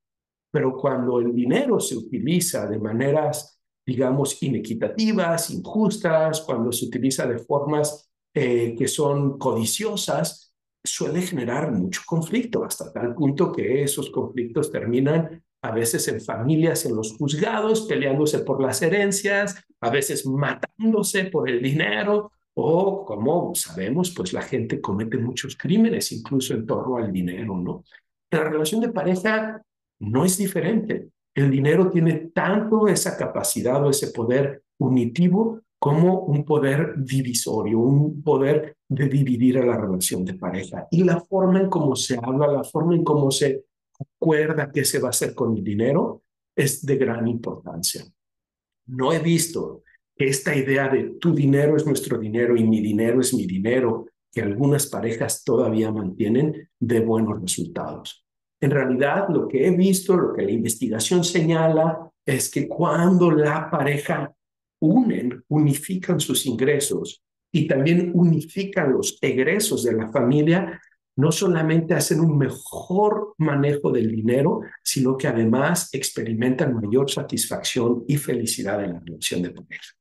[0.50, 7.38] Pero cuando el dinero se utiliza de maneras, digamos, inequitativas, injustas, cuando se utiliza de
[7.38, 14.70] formas eh, que son codiciosas, suele generar mucho conflicto, hasta tal punto que esos conflictos
[14.70, 21.24] terminan a veces en familias, en los juzgados, peleándose por las herencias, a veces matándose
[21.24, 26.96] por el dinero, o como sabemos, pues la gente comete muchos crímenes, incluso en torno
[26.96, 27.84] al dinero, ¿no?
[28.30, 29.62] La relación de pareja
[30.00, 31.08] no es diferente.
[31.34, 38.22] El dinero tiene tanto esa capacidad o ese poder unitivo como un poder divisorio, un
[38.22, 40.86] poder de dividir a la relación de pareja.
[40.90, 43.64] Y la forma en cómo se habla, la forma en cómo se
[43.98, 46.22] acuerda qué se va a hacer con el dinero
[46.54, 48.04] es de gran importancia.
[48.88, 49.82] No he visto
[50.14, 54.06] que esta idea de tu dinero es nuestro dinero y mi dinero es mi dinero,
[54.30, 58.26] que algunas parejas todavía mantienen de buenos resultados.
[58.60, 63.70] En realidad, lo que he visto, lo que la investigación señala, es que cuando la
[63.70, 64.34] pareja
[64.80, 70.80] unen, unifican sus ingresos y también unifican los egresos de la familia,
[71.16, 78.16] no solamente hacen un mejor manejo del dinero, sino que además experimentan mayor satisfacción y
[78.16, 79.92] felicidad en la relación de pareja.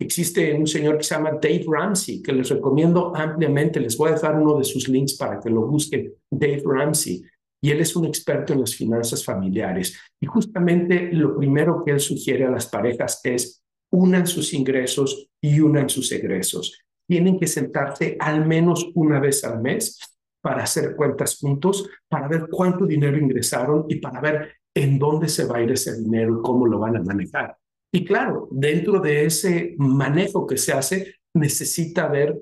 [0.00, 3.78] Existe un señor que se llama Dave Ramsey, que les recomiendo ampliamente.
[3.78, 6.14] Les voy a dejar uno de sus links para que lo busquen.
[6.30, 7.22] Dave Ramsey.
[7.62, 10.00] Y él es un experto en las finanzas familiares.
[10.18, 13.59] Y justamente lo primero que él sugiere a las parejas es
[13.90, 16.78] unan sus ingresos y unan sus egresos.
[17.08, 19.98] Tienen que sentarse al menos una vez al mes
[20.40, 25.44] para hacer cuentas juntos, para ver cuánto dinero ingresaron y para ver en dónde se
[25.44, 27.56] va a ir ese dinero y cómo lo van a manejar.
[27.92, 32.38] Y claro, dentro de ese manejo que se hace, necesita haber,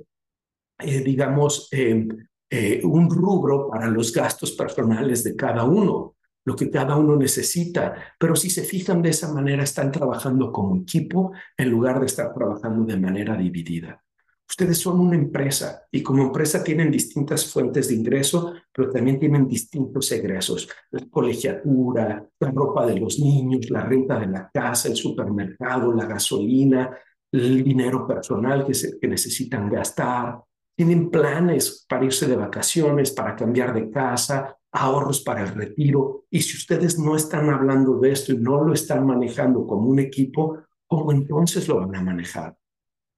[0.79, 2.07] eh, digamos, eh,
[2.51, 6.17] eh, un rubro para los gastos personales de cada uno
[6.49, 10.81] lo que cada uno necesita, pero si se fijan de esa manera, están trabajando como
[10.81, 14.03] equipo en lugar de estar trabajando de manera dividida.
[14.49, 19.47] Ustedes son una empresa y como empresa tienen distintas fuentes de ingreso, pero también tienen
[19.47, 20.67] distintos egresos.
[20.91, 26.07] La colegiatura, la ropa de los niños, la renta de la casa, el supermercado, la
[26.07, 26.97] gasolina,
[27.31, 30.41] el dinero personal que, que necesitan gastar.
[30.75, 36.25] Tienen planes para irse de vacaciones, para cambiar de casa, ahorros para el retiro.
[36.31, 39.99] Y si ustedes no están hablando de esto y no lo están manejando como un
[39.99, 42.57] equipo, ¿cómo entonces lo van a manejar?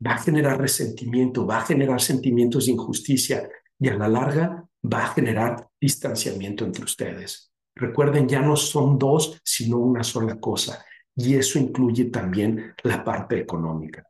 [0.05, 5.05] Va a generar resentimiento, va a generar sentimientos de injusticia y a la larga va
[5.05, 7.53] a generar distanciamiento entre ustedes.
[7.75, 10.85] Recuerden, ya no son dos, sino una sola cosa.
[11.15, 14.10] Y eso incluye también la parte económica.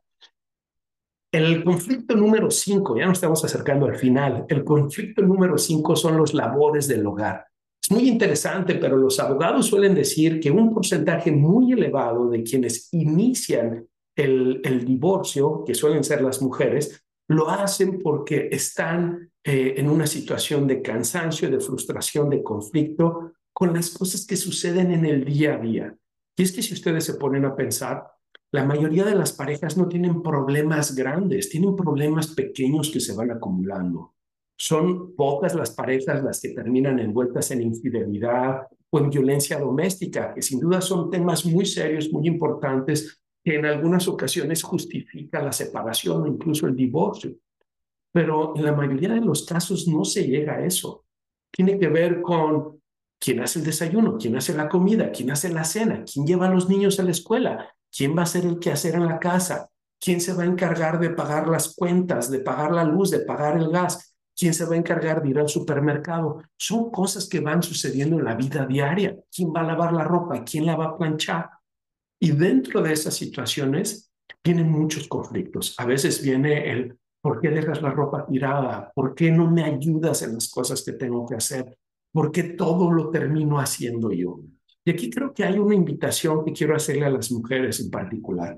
[1.31, 6.17] El conflicto número cinco, ya nos estamos acercando al final, el conflicto número cinco son
[6.17, 7.45] los labores del hogar.
[7.81, 12.89] Es muy interesante, pero los abogados suelen decir que un porcentaje muy elevado de quienes
[12.91, 20.05] inician el, divorcio, que suelen ser las mujeres, lo hacen porque están eh, en una
[20.07, 25.55] situación de cansancio, de frustración, de conflicto con las cosas que suceden en el día
[25.55, 25.95] a día.
[26.37, 28.05] Y es que si ustedes se ponen a pensar,
[28.51, 33.31] la mayoría de las parejas no tienen problemas grandes, tienen problemas pequeños que se van
[33.31, 34.15] acumulando.
[34.57, 40.41] Son pocas las parejas las que terminan envueltas en infidelidad o en violencia doméstica, que
[40.41, 46.23] sin duda son temas muy serios, muy importantes, que en algunas ocasiones justifican la separación
[46.23, 47.33] o incluso el divorcio.
[48.11, 51.05] Pero en la mayoría de los casos no se llega a eso.
[51.53, 52.81] tiene que ver con
[53.19, 56.53] quién hace el desayuno, quién hace la comida, quién hace la cena, quién lleva a
[56.53, 60.19] los niños a la escuela, quién va a hacer el quehacer en la casa, quién
[60.21, 63.69] se va a encargar de pagar las cuentas, de pagar la luz, de pagar el
[63.69, 66.41] gas, quién se va a encargar de ir al supermercado.
[66.57, 69.15] Son cosas que van sucediendo en la vida diaria.
[69.33, 70.43] ¿Quién va a lavar la ropa?
[70.43, 71.49] ¿Quién la va a planchar?
[72.19, 74.11] Y dentro de esas situaciones
[74.43, 75.75] vienen muchos conflictos.
[75.77, 78.91] A veces viene el, ¿por qué dejas la ropa tirada?
[78.95, 81.77] ¿Por qué no me ayudas en las cosas que tengo que hacer?
[82.11, 84.39] ¿Por qué todo lo termino haciendo yo?
[84.83, 88.57] Y aquí creo que hay una invitación que quiero hacerle a las mujeres en particular,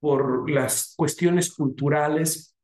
[0.00, 2.56] por las cuestiones culturales,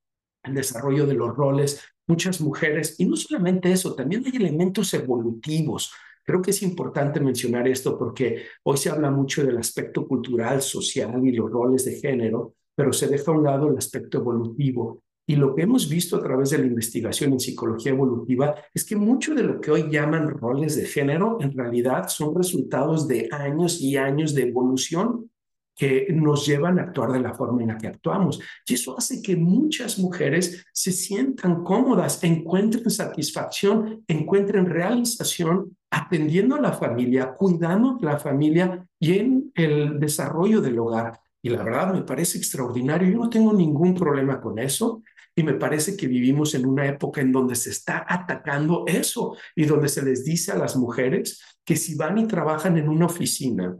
[0.42, 5.92] el desarrollo de los roles, muchas mujeres, y no solamente eso, también hay elementos evolutivos.
[6.24, 11.24] Creo que es importante mencionar esto porque hoy se habla mucho del aspecto cultural, social
[11.26, 15.03] y los roles de género, pero se deja a un lado el aspecto evolutivo.
[15.31, 18.97] Y lo que hemos visto a través de la investigación en psicología evolutiva es que
[18.97, 23.81] mucho de lo que hoy llaman roles de género en realidad son resultados de años
[23.81, 25.31] y años de evolución
[25.77, 28.40] que nos llevan a actuar de la forma en la que actuamos.
[28.66, 36.61] Y eso hace que muchas mujeres se sientan cómodas, encuentren satisfacción, encuentren realización atendiendo a
[36.61, 41.21] la familia, cuidando de la familia y en el desarrollo del hogar.
[41.40, 43.09] Y la verdad me parece extraordinario.
[43.09, 45.03] Yo no tengo ningún problema con eso.
[45.35, 49.64] Y me parece que vivimos en una época en donde se está atacando eso y
[49.64, 53.77] donde se les dice a las mujeres que si van y trabajan en una oficina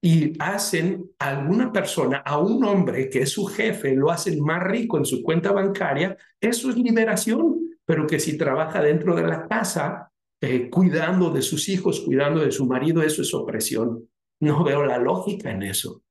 [0.00, 4.62] y hacen a alguna persona, a un hombre que es su jefe, lo hacen más
[4.62, 9.46] rico en su cuenta bancaria, eso es liberación, pero que si trabaja dentro de la
[9.46, 10.10] casa,
[10.40, 14.08] eh, cuidando de sus hijos, cuidando de su marido, eso es opresión.
[14.40, 16.02] No veo la lógica en eso.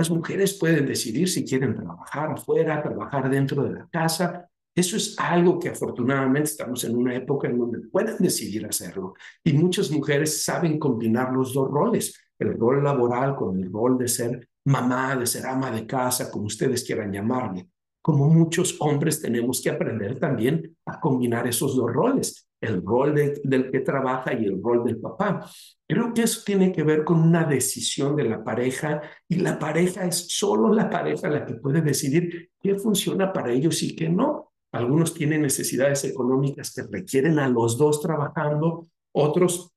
[0.00, 4.48] Las mujeres pueden decidir si quieren trabajar afuera, trabajar dentro de la casa.
[4.74, 9.12] Eso es algo que afortunadamente estamos en una época en donde pueden decidir hacerlo.
[9.44, 14.08] Y muchas mujeres saben combinar los dos roles, el rol laboral con el rol de
[14.08, 17.68] ser mamá, de ser ama de casa, como ustedes quieran llamarle.
[18.00, 23.70] Como muchos hombres tenemos que aprender también a combinar esos dos roles el rol del
[23.70, 25.50] que trabaja y el rol del papá.
[25.88, 30.04] Creo que eso tiene que ver con una decisión de la pareja y la pareja
[30.06, 34.52] es solo la pareja la que puede decidir qué funciona para ellos y qué no.
[34.72, 39.72] Algunos tienen necesidades económicas que requieren a los dos trabajando, otros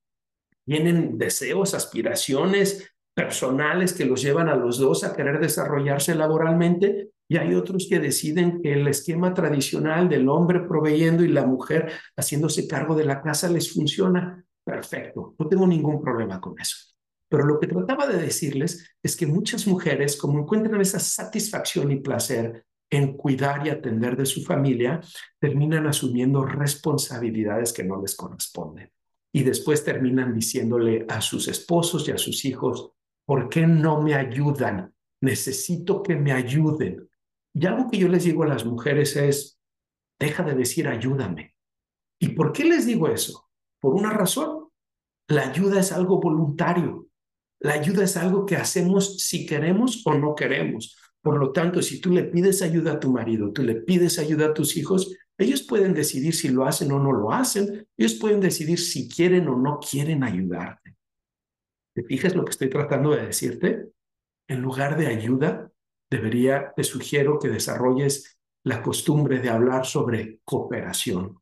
[0.65, 7.38] tienen deseos, aspiraciones personales que los llevan a los dos a querer desarrollarse laboralmente y
[7.38, 12.67] hay otros que deciden que el esquema tradicional del hombre proveyendo y la mujer haciéndose
[12.67, 14.46] cargo de la casa les funciona.
[14.63, 16.78] Perfecto, no tengo ningún problema con eso.
[17.28, 22.02] Pero lo que trataba de decirles es que muchas mujeres, como encuentran esa satisfacción y
[22.02, 25.02] placer en cuidar y atender de su familia,
[25.39, 28.91] terminan asumiendo responsabilidades que no les corresponden.
[29.34, 32.91] Y después terminan diciéndole a sus esposos y a sus hijos,
[33.26, 34.93] ¿por qué no me ayudan?
[35.19, 37.10] Necesito que me ayuden.
[37.54, 39.60] Y algo que yo les digo a las mujeres es,
[40.20, 41.56] deja de decir ayúdame.
[42.20, 43.50] ¿Y por qué les digo eso?
[43.80, 44.70] Por una razón.
[45.28, 47.08] La ayuda es algo voluntario.
[47.60, 50.98] La ayuda es algo que hacemos si queremos o no queremos.
[51.22, 54.48] Por lo tanto, si tú le pides ayuda a tu marido, tú le pides ayuda
[54.48, 57.88] a tus hijos, ellos pueden decidir si lo hacen o no lo hacen.
[57.98, 60.96] Ellos pueden decidir si quieren o no quieren ayudarte.
[61.96, 63.89] ¿Te fijas lo que estoy tratando de decirte?
[64.48, 65.72] En lugar de ayuda,
[66.13, 71.39] debería, te sugiero que desarrolles la costumbre de hablar sobre cooperación,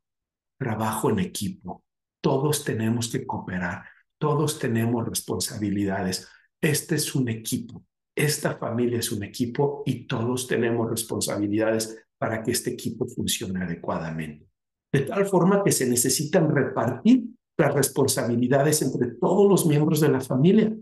[0.58, 1.84] trabajo en equipo.
[2.22, 3.84] Todos tenemos que cooperar,
[4.18, 6.28] todos tenemos responsabilidades.
[6.60, 7.84] Este es un equipo,
[8.16, 14.46] esta familia es un equipo y todos tenemos responsabilidades para que este equipo funcione adecuadamente.
[14.92, 17.24] De tal forma que se necesitan repartir
[17.58, 20.74] las responsabilidades entre todos los miembros de la familia,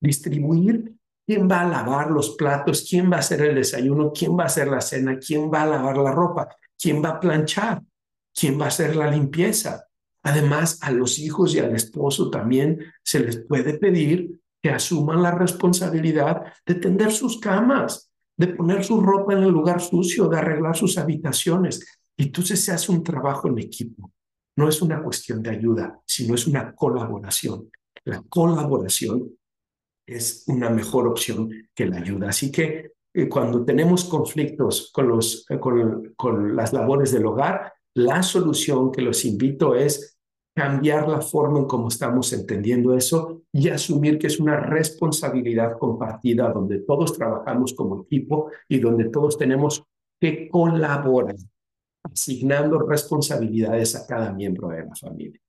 [0.00, 0.94] distribuir
[1.26, 2.86] ¿Quién va a lavar los platos?
[2.88, 4.12] ¿Quién va a hacer el desayuno?
[4.12, 5.18] ¿Quién va a hacer la cena?
[5.18, 6.48] ¿Quién va a lavar la ropa?
[6.78, 7.82] ¿Quién va a planchar?
[8.32, 9.86] ¿Quién va a hacer la limpieza?
[10.22, 15.32] Además, a los hijos y al esposo también se les puede pedir que asuman la
[15.32, 20.76] responsabilidad de tender sus camas, de poner su ropa en el lugar sucio, de arreglar
[20.76, 21.98] sus habitaciones.
[22.16, 24.12] Y entonces se hace un trabajo en equipo.
[24.56, 27.70] No es una cuestión de ayuda, sino es una colaboración.
[28.04, 29.30] La colaboración
[30.06, 32.28] es una mejor opción que la ayuda.
[32.28, 37.72] Así que eh, cuando tenemos conflictos con, los, eh, con, con las labores del hogar,
[37.94, 40.16] la solución que los invito es
[40.54, 46.50] cambiar la forma en cómo estamos entendiendo eso y asumir que es una responsabilidad compartida
[46.50, 49.84] donde todos trabajamos como equipo y donde todos tenemos
[50.18, 51.36] que colaborar,
[52.04, 55.40] asignando responsabilidades a cada miembro de la familia.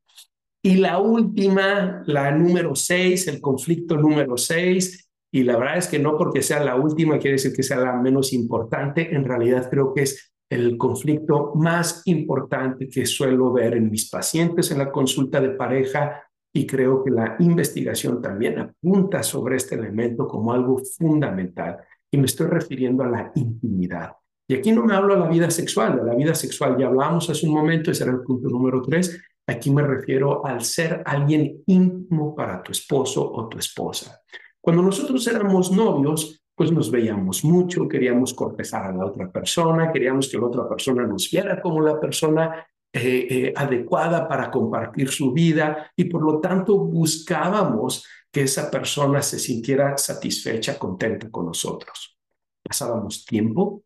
[0.67, 5.97] Y la última, la número seis, el conflicto número seis, y la verdad es que
[5.97, 9.93] no porque sea la última quiere decir que sea la menos importante, en realidad creo
[9.93, 15.39] que es el conflicto más importante que suelo ver en mis pacientes en la consulta
[15.39, 16.21] de pareja
[16.53, 21.77] y creo que la investigación también apunta sobre este elemento como algo fundamental.
[22.11, 24.17] Y me estoy refiriendo a la intimidad.
[24.49, 27.29] Y aquí no me hablo de la vida sexual, de la vida sexual ya hablamos
[27.29, 29.17] hace un momento, ese era el punto número tres.
[29.47, 34.21] Aquí me refiero al ser alguien íntimo para tu esposo o tu esposa.
[34.59, 40.27] Cuando nosotros éramos novios, pues nos veíamos mucho, queríamos cortejar a la otra persona, queríamos
[40.27, 45.31] que la otra persona nos viera como la persona eh, eh, adecuada para compartir su
[45.31, 52.17] vida y por lo tanto buscábamos que esa persona se sintiera satisfecha, contenta con nosotros.
[52.63, 53.83] Pasábamos tiempo,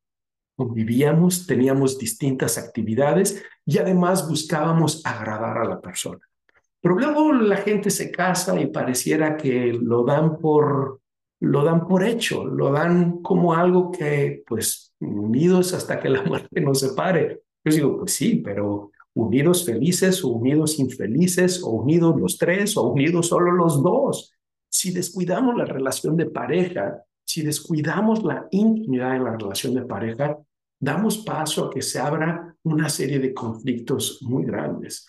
[0.61, 6.19] convivíamos, teníamos distintas actividades y además buscábamos agradar a la persona.
[6.79, 10.99] Pero luego la gente se casa y pareciera que lo dan por
[11.43, 16.61] lo dan por hecho, lo dan como algo que pues unidos hasta que la muerte
[16.61, 17.41] nos separe.
[17.65, 22.83] Yo digo, pues sí, pero unidos felices o unidos infelices o unidos los tres o
[22.83, 24.31] unidos solo los dos.
[24.69, 30.37] Si descuidamos la relación de pareja, si descuidamos la intimidad en la relación de pareja,
[30.81, 35.07] damos paso a que se abra una serie de conflictos muy grandes.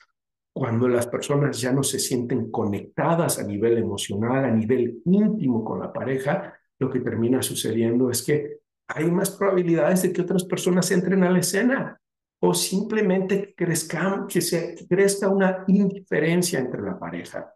[0.54, 5.80] Cuando las personas ya no se sienten conectadas a nivel emocional, a nivel íntimo con
[5.80, 10.90] la pareja, lo que termina sucediendo es que hay más probabilidades de que otras personas
[10.90, 11.98] entren a la escena
[12.42, 17.54] o simplemente crezca, que se crezca una indiferencia entre la pareja.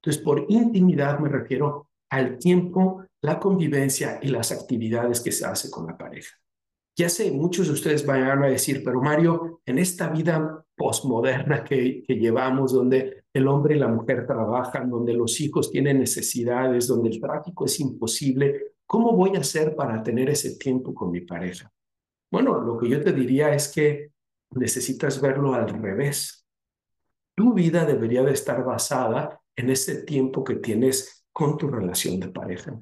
[0.00, 5.70] Entonces, por intimidad me refiero al tiempo, la convivencia y las actividades que se hace
[5.70, 6.36] con la pareja.
[6.98, 12.02] Ya sé, muchos de ustedes van a decir, pero Mario, en esta vida postmoderna que,
[12.02, 17.10] que llevamos, donde el hombre y la mujer trabajan, donde los hijos tienen necesidades, donde
[17.10, 21.70] el tráfico es imposible, ¿cómo voy a hacer para tener ese tiempo con mi pareja?
[22.30, 24.12] Bueno, lo que yo te diría es que
[24.52, 26.46] necesitas verlo al revés.
[27.34, 32.28] Tu vida debería de estar basada en ese tiempo que tienes con tu relación de
[32.28, 32.80] pareja.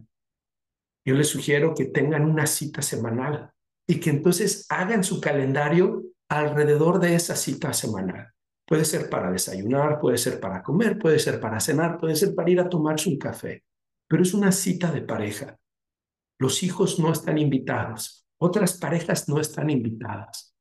[1.05, 3.54] Yo les sugiero que tengan una cita semanal
[3.87, 8.33] y que entonces hagan su calendario alrededor de esa cita semanal.
[8.67, 12.51] Puede ser para desayunar, puede ser para comer, puede ser para cenar, puede ser para
[12.51, 13.63] ir a tomarse un café,
[14.09, 15.59] pero es una cita de pareja.
[16.39, 20.55] Los hijos no están invitados, otras parejas no están invitadas.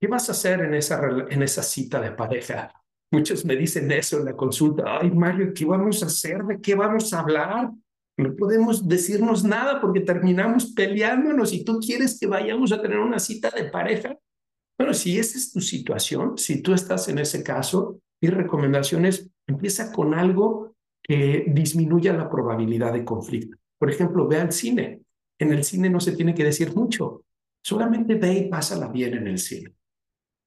[0.00, 2.72] ¿Qué vas a hacer en esa, en esa cita de pareja?
[3.10, 4.98] Muchos me dicen eso en la consulta.
[5.00, 6.44] Ay, Mario, ¿qué vamos a hacer?
[6.44, 7.70] ¿De qué vamos a hablar?
[8.18, 13.20] No podemos decirnos nada porque terminamos peleándonos y tú quieres que vayamos a tener una
[13.20, 14.18] cita de pareja.
[14.76, 19.30] Bueno, si esa es tu situación, si tú estás en ese caso, mi recomendación es
[19.46, 23.56] empieza con algo que disminuya la probabilidad de conflicto.
[23.78, 25.00] Por ejemplo, ve al cine.
[25.38, 27.22] En el cine no se tiene que decir mucho.
[27.62, 29.72] Solamente ve y pásala bien en el cine.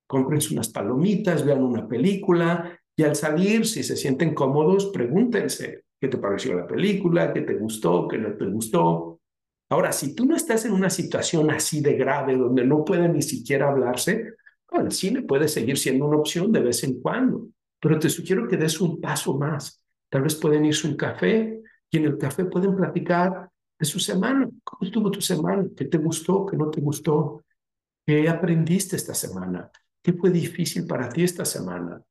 [0.08, 6.08] Cómprense unas palomitas, vean una película y al salir, si se sienten cómodos, pregúntense qué
[6.08, 9.22] te pareció la película, qué te gustó, qué no te gustó.
[9.70, 13.22] Ahora, si tú no estás en una situación así de grave donde no puede ni
[13.22, 14.34] siquiera hablarse,
[14.70, 17.50] bueno, el cine puede seguir siendo una opción de vez en cuando,
[17.80, 19.80] pero te sugiero que des un paso más.
[20.10, 24.00] Tal vez pueden irse a un café y en el café pueden platicar de su
[24.00, 24.50] semana.
[24.64, 25.68] ¿Cómo estuvo tu semana?
[25.78, 26.48] ¿Qué te gustó?
[26.48, 27.44] ¿Qué no te gustó?
[28.06, 29.70] ¿Qué aprendiste esta semana?
[30.02, 32.02] ¿Qué fue difícil para ti esta semana?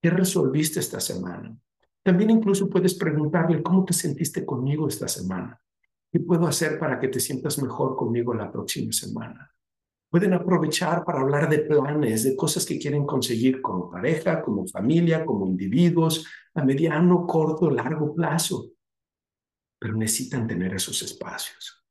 [0.00, 1.54] ¿Qué resolviste esta semana?
[2.04, 5.60] También incluso puedes preguntarle cómo te sentiste conmigo esta semana.
[6.12, 9.50] ¿Qué puedo hacer para que te sientas mejor conmigo la próxima semana?
[10.08, 15.24] Pueden aprovechar para hablar de planes, de cosas que quieren conseguir como pareja, como familia,
[15.24, 16.24] como individuos,
[16.54, 18.74] a mediano, corto, largo plazo
[19.84, 21.84] pero necesitan tener esos espacios.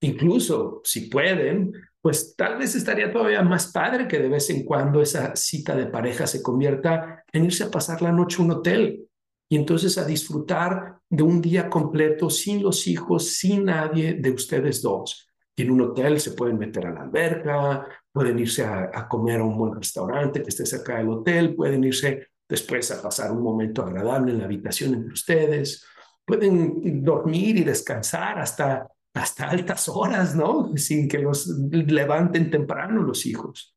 [0.00, 5.00] Incluso si pueden, pues tal vez estaría todavía más padre que de vez en cuando
[5.00, 9.08] esa cita de pareja se convierta en irse a pasar la noche a un hotel
[9.48, 14.82] y entonces a disfrutar de un día completo sin los hijos, sin nadie de ustedes
[14.82, 15.28] dos.
[15.56, 19.44] En un hotel se pueden meter a la alberca, pueden irse a, a comer a
[19.44, 23.82] un buen restaurante que esté cerca del hotel, pueden irse después a pasar un momento
[23.82, 25.84] agradable en la habitación entre ustedes
[26.26, 30.76] pueden dormir y descansar hasta, hasta altas horas, ¿no?
[30.76, 33.74] Sin que los levanten temprano los hijos.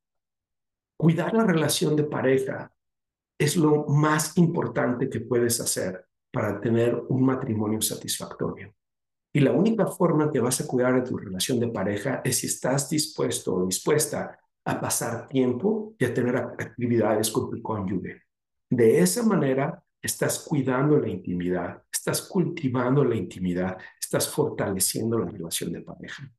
[0.98, 2.74] Cuidar la relación de pareja
[3.40, 8.76] es lo más importante que puedes hacer para tener un matrimonio satisfactorio.
[9.34, 12.48] Y la única forma que vas a cuidar de tu relación de pareja es si
[12.48, 18.24] estás dispuesto o dispuesta a pasar tiempo y a tener actividades con tu cónyuge.
[18.70, 25.72] De esa manera estás cuidando la intimidad, estás cultivando la intimidad, estás fortaleciendo la relación
[25.72, 26.30] de pareja.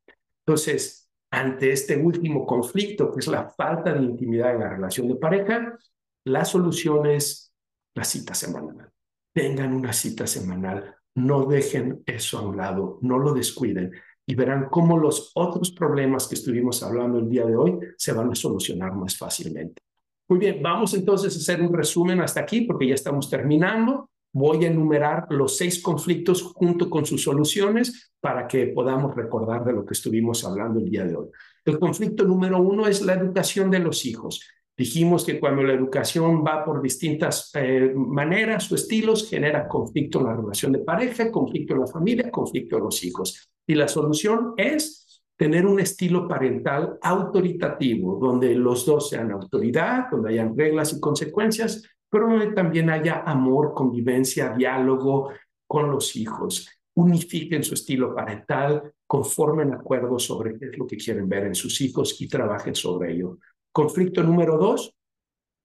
[0.45, 5.15] Entonces, ante este último conflicto, que es la falta de intimidad en la relación de
[5.15, 5.77] pareja,
[6.25, 7.53] la solución es
[7.95, 8.91] la cita semanal.
[9.33, 13.91] Tengan una cita semanal, no dejen eso a un lado, no lo descuiden
[14.25, 18.31] y verán cómo los otros problemas que estuvimos hablando el día de hoy se van
[18.31, 19.81] a solucionar más fácilmente.
[20.29, 24.09] Muy bien, vamos entonces a hacer un resumen hasta aquí porque ya estamos terminando.
[24.33, 29.73] Voy a enumerar los seis conflictos junto con sus soluciones para que podamos recordar de
[29.73, 31.27] lo que estuvimos hablando el día de hoy.
[31.65, 34.41] El conflicto número uno es la educación de los hijos.
[34.77, 40.25] Dijimos que cuando la educación va por distintas eh, maneras o estilos, genera conflicto en
[40.25, 43.49] la relación de pareja, conflicto en la familia, conflicto en los hijos.
[43.67, 50.29] Y la solución es tener un estilo parental autoritativo, donde los dos sean autoridad, donde
[50.29, 55.31] hayan reglas y consecuencias, pero donde también haya amor, convivencia, diálogo
[55.65, 56.69] con los hijos.
[56.93, 61.81] Unifiquen su estilo parental, conformen acuerdos sobre qué es lo que quieren ver en sus
[61.81, 63.39] hijos y trabajen sobre ello.
[63.71, 64.95] Conflicto número dos,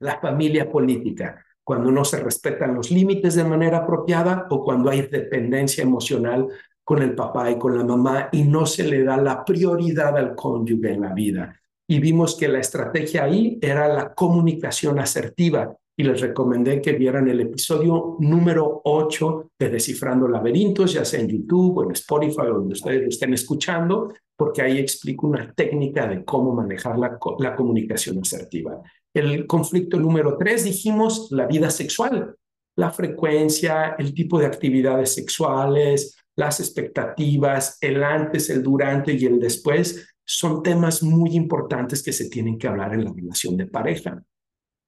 [0.01, 5.03] la familia política, cuando no se respetan los límites de manera apropiada o cuando hay
[5.03, 6.47] dependencia emocional
[6.85, 10.35] con el papá y con la mamá y no se le da la prioridad al
[10.35, 11.61] cónyuge en la vida.
[11.89, 17.27] Y vimos que la estrategia ahí era la comunicación asertiva, y les recomendé que vieran
[17.29, 22.75] el episodio número 8 de Descifrando Laberintos, ya sea en YouTube o en Spotify donde
[22.75, 28.18] ustedes lo estén escuchando, porque ahí explico una técnica de cómo manejar la, la comunicación
[28.18, 28.82] asertiva.
[29.14, 32.37] El conflicto número 3 dijimos la vida sexual,
[32.76, 39.41] la frecuencia, el tipo de actividades sexuales, las expectativas, el antes, el durante y el
[39.41, 44.22] después son temas muy importantes que se tienen que hablar en la relación de pareja.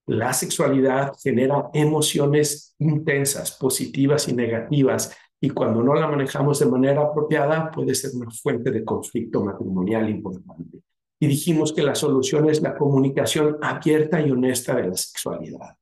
[0.07, 7.03] La sexualidad genera emociones intensas, positivas y negativas, y cuando no la manejamos de manera
[7.03, 10.81] apropiada puede ser una fuente de conflicto matrimonial importante.
[11.21, 15.77] Y dijimos que la solución es la comunicación abierta y honesta de la sexualidad.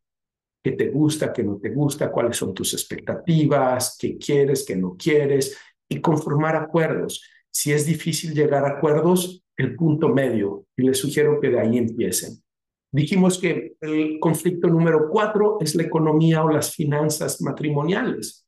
[0.63, 2.11] ¿Qué te gusta, qué no te gusta?
[2.11, 3.97] ¿Cuáles son tus expectativas?
[3.99, 5.57] ¿Qué quieres, qué no quieres?
[5.89, 7.23] Y conformar acuerdos.
[7.51, 10.67] Si es difícil llegar a acuerdos, el punto medio.
[10.77, 12.43] Y les sugiero que de ahí empiecen.
[12.93, 18.46] Dijimos que el conflicto número cuatro es la economía o las finanzas matrimoniales.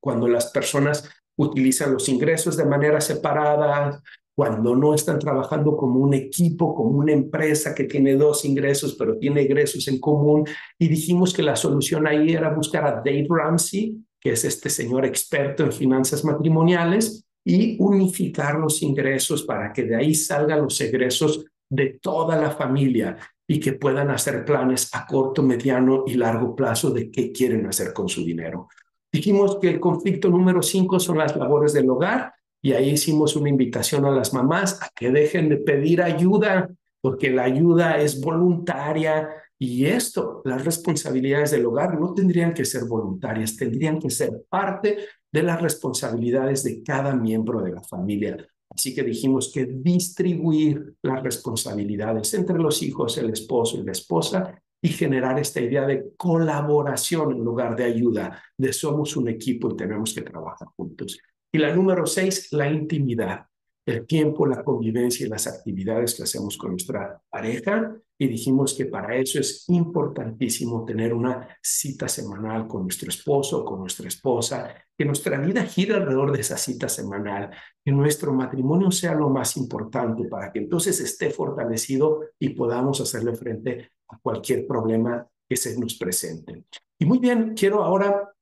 [0.00, 4.02] Cuando las personas utilizan los ingresos de manera separada,
[4.34, 9.18] cuando no están trabajando como un equipo, como una empresa que tiene dos ingresos, pero
[9.18, 10.46] tiene ingresos en común.
[10.78, 15.04] Y dijimos que la solución ahí era buscar a Dave Ramsey, que es este señor
[15.04, 21.44] experto en finanzas matrimoniales, y unificar los ingresos para que de ahí salgan los egresos
[21.70, 26.90] de toda la familia y que puedan hacer planes a corto, mediano y largo plazo
[26.90, 28.68] de qué quieren hacer con su dinero.
[29.12, 32.32] Dijimos que el conflicto número cinco son las labores del hogar
[32.62, 37.30] y ahí hicimos una invitación a las mamás a que dejen de pedir ayuda porque
[37.30, 43.56] la ayuda es voluntaria y esto, las responsabilidades del hogar no tendrían que ser voluntarias,
[43.56, 44.96] tendrían que ser parte
[45.30, 48.36] de las responsabilidades de cada miembro de la familia.
[48.70, 54.62] Así que dijimos que distribuir las responsabilidades entre los hijos, el esposo y la esposa
[54.82, 59.76] y generar esta idea de colaboración en lugar de ayuda, de somos un equipo y
[59.76, 61.18] tenemos que trabajar juntos.
[61.52, 63.46] Y la número seis, la intimidad
[63.86, 68.86] el tiempo, la convivencia y las actividades que hacemos con nuestra pareja y dijimos que
[68.86, 74.74] para eso es importantísimo tener una cita semanal con nuestro esposo o con nuestra esposa,
[74.96, 77.50] que nuestra vida gire alrededor de esa cita semanal,
[77.82, 83.34] que nuestro matrimonio sea lo más importante para que entonces esté fortalecido y podamos hacerle
[83.34, 83.92] frente
[84.22, 86.64] cualquier problema que se nos presente.
[86.98, 88.32] Y muy bien, quiero ahora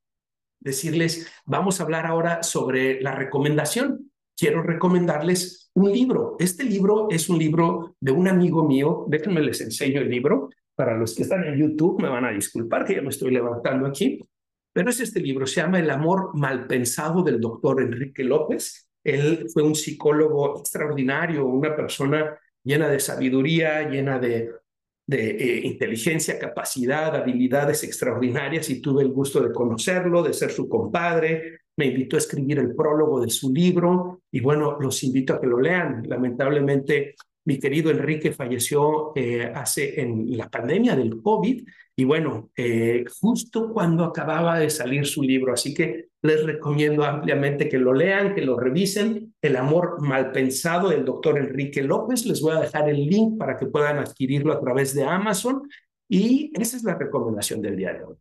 [0.61, 4.09] decirles, vamos a hablar ahora sobre la recomendación
[4.39, 6.37] quiero recomendarles un libro.
[6.39, 9.05] Este libro es un libro de un amigo mío.
[9.09, 10.51] Déjenme les enseño el libro.
[10.77, 13.87] Para los que están en YouTube me van a disculpar que ya me estoy levantando
[13.87, 14.25] aquí.
[14.73, 18.89] Pero es este libro, se llama El amor mal pensado del doctor Enrique López.
[19.03, 24.53] Él fue un psicólogo extraordinario, una persona llena de sabiduría, llena de,
[25.09, 30.69] de eh, inteligencia, capacidad, habilidades extraordinarias y tuve el gusto de conocerlo, de ser su
[30.69, 35.41] compadre, me invitó a escribir el prólogo de su libro y bueno, los invito a
[35.41, 36.03] que lo lean.
[36.07, 37.15] Lamentablemente,
[37.49, 43.73] mi querido Enrique falleció eh, hace en la pandemia del COVID y bueno, eh, justo
[43.73, 48.43] cuando acababa de salir su libro, así que les recomiendo ampliamente que lo lean, que
[48.43, 49.35] lo revisen.
[49.41, 52.27] El amor mal pensado del doctor Enrique López.
[52.27, 55.63] Les voy a dejar el link para que puedan adquirirlo a través de Amazon
[56.07, 58.17] y esa es la recomendación del día de hoy.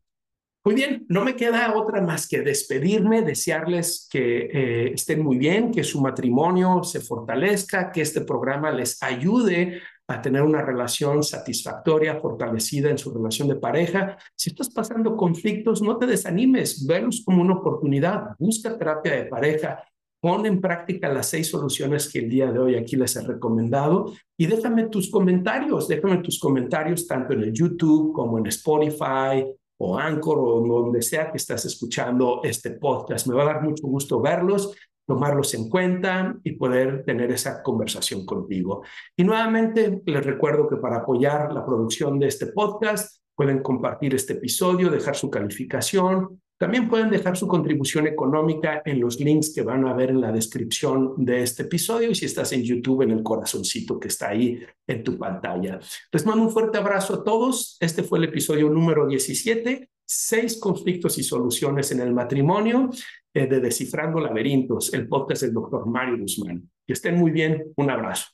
[0.68, 5.72] Muy bien, no me queda otra más que despedirme, desearles que eh, estén muy bien,
[5.72, 12.20] que su matrimonio se fortalezca, que este programa les ayude a tener una relación satisfactoria,
[12.20, 14.18] fortalecida en su relación de pareja.
[14.36, 19.82] Si estás pasando conflictos, no te desanimes, velos como una oportunidad, busca terapia de pareja,
[20.20, 24.12] pon en práctica las seis soluciones que el día de hoy aquí les he recomendado
[24.38, 29.46] y déjame tus comentarios, déjame tus comentarios tanto en el YouTube como en Spotify,
[29.78, 33.28] o Anchor o donde sea que estás escuchando este podcast.
[33.28, 34.76] Me va a dar mucho gusto verlos,
[35.06, 38.84] tomarlos en cuenta y poder tener esa conversación contigo.
[39.16, 44.34] Y nuevamente les recuerdo que para apoyar la producción de este podcast pueden compartir este
[44.34, 49.88] episodio, dejar su calificación, también pueden dejar su contribución económica en los links que van
[49.88, 53.22] a ver en la descripción de este episodio y si estás en YouTube en el
[53.22, 55.80] corazoncito que está ahí en tu pantalla.
[56.12, 57.78] Les mando un fuerte abrazo a todos.
[57.80, 62.90] Este fue el episodio número 17, seis conflictos y soluciones en el matrimonio
[63.34, 66.68] eh, de Descifrando Laberintos, el podcast del doctor Mario Guzmán.
[66.88, 67.72] Que estén muy bien.
[67.76, 68.26] Un abrazo.